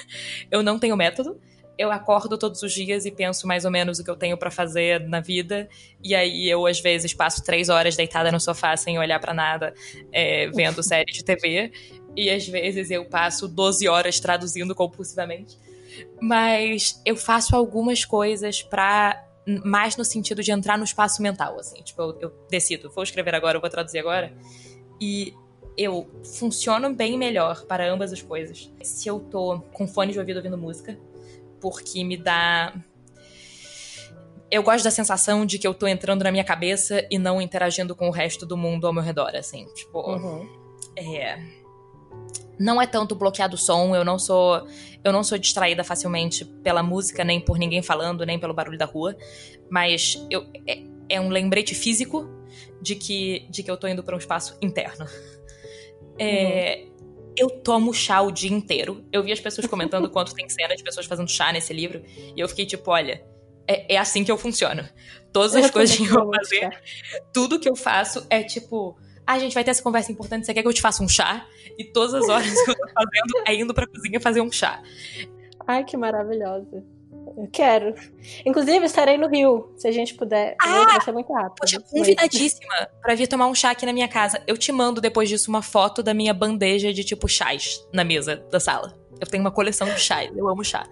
[0.51, 1.41] eu não tenho método
[1.77, 4.51] eu acordo todos os dias e penso mais ou menos o que eu tenho para
[4.51, 5.69] fazer na vida.
[6.03, 9.75] E aí eu, às vezes, passo três horas deitada no sofá sem olhar para nada,
[10.13, 11.73] é, vendo série de TV.
[12.17, 15.59] E às vezes eu passo 12 horas traduzindo compulsivamente.
[16.21, 19.21] Mas eu faço algumas coisas pra.
[19.65, 21.83] Mais no sentido de entrar no espaço mental, assim.
[21.83, 24.33] Tipo, eu, eu decido, vou escrever agora, eu vou traduzir agora.
[25.01, 25.35] E
[25.77, 28.73] eu funciono bem melhor para ambas as coisas.
[28.83, 30.99] Se eu tô com fone de ouvido ouvindo música,
[31.61, 32.75] porque me dá.
[34.51, 37.97] Eu gosto da sensação de que eu tô entrando na minha cabeça e não interagindo
[37.97, 39.67] com o resto do mundo ao meu redor, assim.
[39.75, 40.01] Tipo.
[40.01, 40.49] Uhum.
[40.97, 41.65] É.
[42.59, 44.67] Não é tanto bloqueado o som, eu não sou.
[45.03, 48.87] Eu não sou distraída facilmente pela música, nem por ninguém falando, nem pelo barulho da
[48.87, 49.17] rua.
[49.71, 52.29] Mas eu, é, é um lembrete físico
[52.81, 55.07] de que, de que eu tô indo para um espaço interno.
[56.17, 56.95] É, uhum
[57.37, 59.05] eu tomo chá o dia inteiro.
[59.13, 62.03] Eu vi as pessoas comentando quanto tem cena de pessoas fazendo chá nesse livro.
[62.37, 63.25] E eu fiquei tipo, olha,
[63.67, 64.89] é, é assim que eu funciono.
[65.33, 66.71] Todas as eu coisas que eu vou fazer,
[67.33, 68.97] tudo que eu faço é tipo,
[69.27, 71.09] ah, a gente vai ter essa conversa importante, você quer que eu te faça um
[71.09, 71.47] chá?
[71.79, 74.83] E todas as horas que eu tô fazendo é indo pra cozinha fazer um chá.
[75.67, 76.85] Ai, que maravilhosa.
[77.37, 77.95] Eu quero.
[78.45, 80.57] Inclusive, estarei no Rio, se a gente puder.
[80.61, 81.57] Ah, vai ser muito rápido.
[81.61, 84.43] Poxa, convidadíssima para vir tomar um chá aqui na minha casa.
[84.47, 88.37] Eu te mando depois disso uma foto da minha bandeja de tipo chás na mesa
[88.51, 88.95] da sala.
[89.21, 90.87] Eu tenho uma coleção de chás, eu amo chá.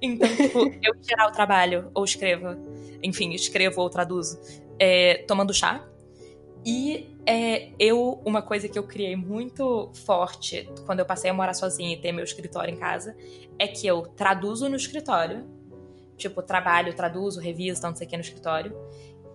[0.00, 2.56] Então, tipo, eu em geral trabalho ou escrevo,
[3.02, 4.38] enfim, escrevo ou traduzo,
[4.78, 5.86] é, tomando chá.
[6.68, 11.54] E é, eu, uma coisa que eu criei muito forte quando eu passei a morar
[11.54, 13.16] sozinha e ter meu escritório em casa,
[13.58, 15.46] é que eu traduzo no escritório
[16.18, 18.76] Tipo, trabalho, traduzo, reviso, tanto sei que no escritório.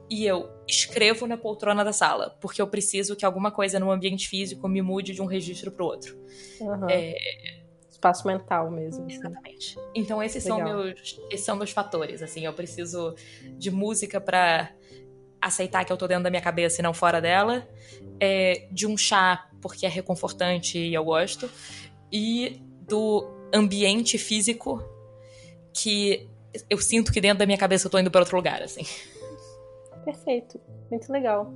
[0.09, 4.27] E eu escrevo na poltrona da sala, porque eu preciso que alguma coisa no ambiente
[4.27, 6.19] físico me mude de um registro para o outro.
[6.59, 6.89] Uhum.
[6.89, 7.15] É...
[7.89, 9.05] Espaço mental mesmo.
[9.05, 9.15] Assim.
[9.15, 9.79] Exatamente.
[9.95, 12.21] Então esses são meus, esses são meus fatores.
[12.21, 13.15] Assim, eu preciso
[13.57, 14.69] de música para
[15.45, 17.67] aceitar que eu tô dentro da minha cabeça e não fora dela,
[18.19, 21.49] é, de um chá porque é reconfortante e eu gosto,
[22.11, 24.83] e do ambiente físico
[25.73, 26.29] que
[26.69, 28.83] eu sinto que dentro da minha cabeça eu tô indo para outro lugar, assim.
[30.05, 30.59] Perfeito,
[30.91, 31.51] muito legal.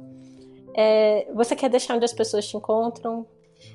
[0.76, 3.28] É, você quer deixar onde as pessoas te encontram?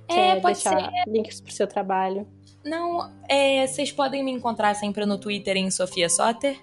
[0.09, 1.11] É, quer pode deixar ser.
[1.11, 2.27] links pro seu trabalho?
[2.65, 6.57] Não, é, vocês podem me encontrar sempre no Twitter em Sofia Soter.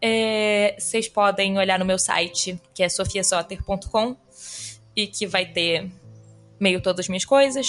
[0.00, 4.16] É, vocês podem olhar no meu site, que é sofiasoter.com,
[4.94, 5.90] e que vai ter
[6.58, 7.68] meio todas as minhas coisas.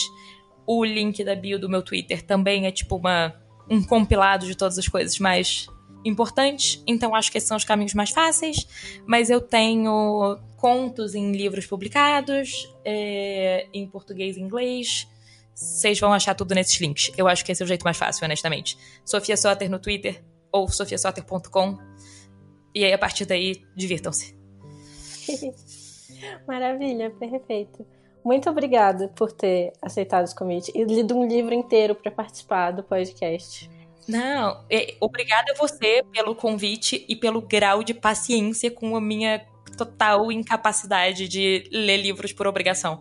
[0.65, 3.35] O link da bio do meu Twitter também é tipo uma,
[3.69, 5.67] um compilado de todas as coisas mais
[6.05, 8.67] importantes, então acho que esses são os caminhos mais fáceis.
[9.05, 15.07] Mas eu tenho contos em livros publicados, é, em português e inglês.
[15.53, 17.11] Vocês vão achar tudo nesses links.
[17.17, 18.77] Eu acho que esse é o jeito mais fácil, honestamente.
[19.03, 21.77] Sofia Soter no Twitter ou sofiasoter.com.
[22.73, 24.37] E aí, a partir daí, divirtam-se.
[26.47, 27.85] Maravilha, perfeito.
[28.23, 32.83] Muito obrigada por ter aceitado esse convite e lido um livro inteiro para participar do
[32.83, 33.69] podcast.
[34.07, 39.45] Não, é, obrigada a você pelo convite e pelo grau de paciência com a minha
[39.77, 42.99] total incapacidade de ler livros por obrigação.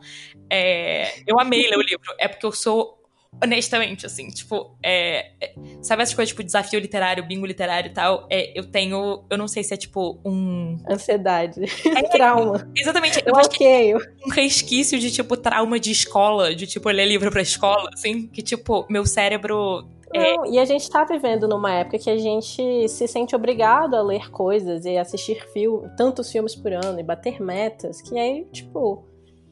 [0.50, 2.97] É, eu amei ler o livro, é porque eu sou
[3.42, 8.26] honestamente, assim, tipo, é, é, sabe essas coisas, tipo, desafio literário, bingo literário e tal?
[8.30, 10.76] É, eu tenho, eu não sei se é, tipo, um...
[10.88, 12.70] Ansiedade, é, trauma.
[12.76, 17.06] Exatamente, eu acho que é um resquício de, tipo, trauma de escola, de, tipo, ler
[17.06, 20.36] livro pra escola, assim, que, tipo, meu cérebro é.
[20.36, 24.02] Não, e a gente tá vivendo numa época que a gente se sente obrigado a
[24.02, 29.04] ler coisas e assistir fil tantos filmes por ano e bater metas, que aí, tipo,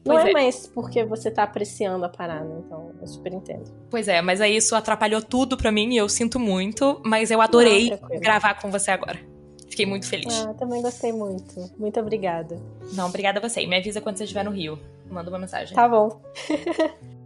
[0.07, 3.65] não é, é, mais porque você tá apreciando a parada, então eu super entendo.
[3.89, 7.41] Pois é, mas aí isso atrapalhou tudo pra mim e eu sinto muito, mas eu
[7.41, 9.19] adorei não, gravar com você agora.
[9.69, 10.33] Fiquei muito feliz.
[10.45, 11.71] Ah, também gostei muito.
[11.77, 12.59] Muito obrigada.
[12.93, 13.61] Não, obrigada a você.
[13.61, 14.79] E me avisa quando você estiver no Rio.
[15.07, 15.75] Manda uma mensagem.
[15.75, 16.19] Tá bom.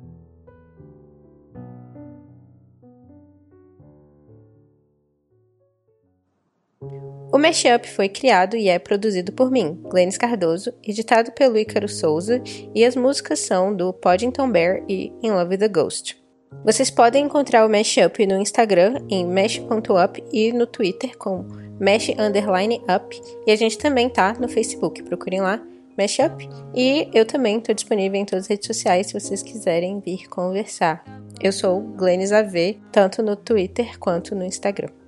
[7.33, 12.43] O Mashup foi criado e é produzido por mim, Glennis Cardoso, editado pelo Ícaro Souza,
[12.75, 16.21] e as músicas são do Poddington Bear e In Love with the Ghost.
[16.65, 21.47] Vocês podem encontrar o Mashup no Instagram em mesh.up e no Twitter com
[21.79, 25.63] mesh_up e a gente também tá no Facebook, procurem lá
[25.97, 30.27] Mashup e eu também estou disponível em todas as redes sociais se vocês quiserem vir
[30.27, 31.01] conversar.
[31.41, 35.00] Eu sou Glennis AV, tanto no Twitter quanto no Instagram.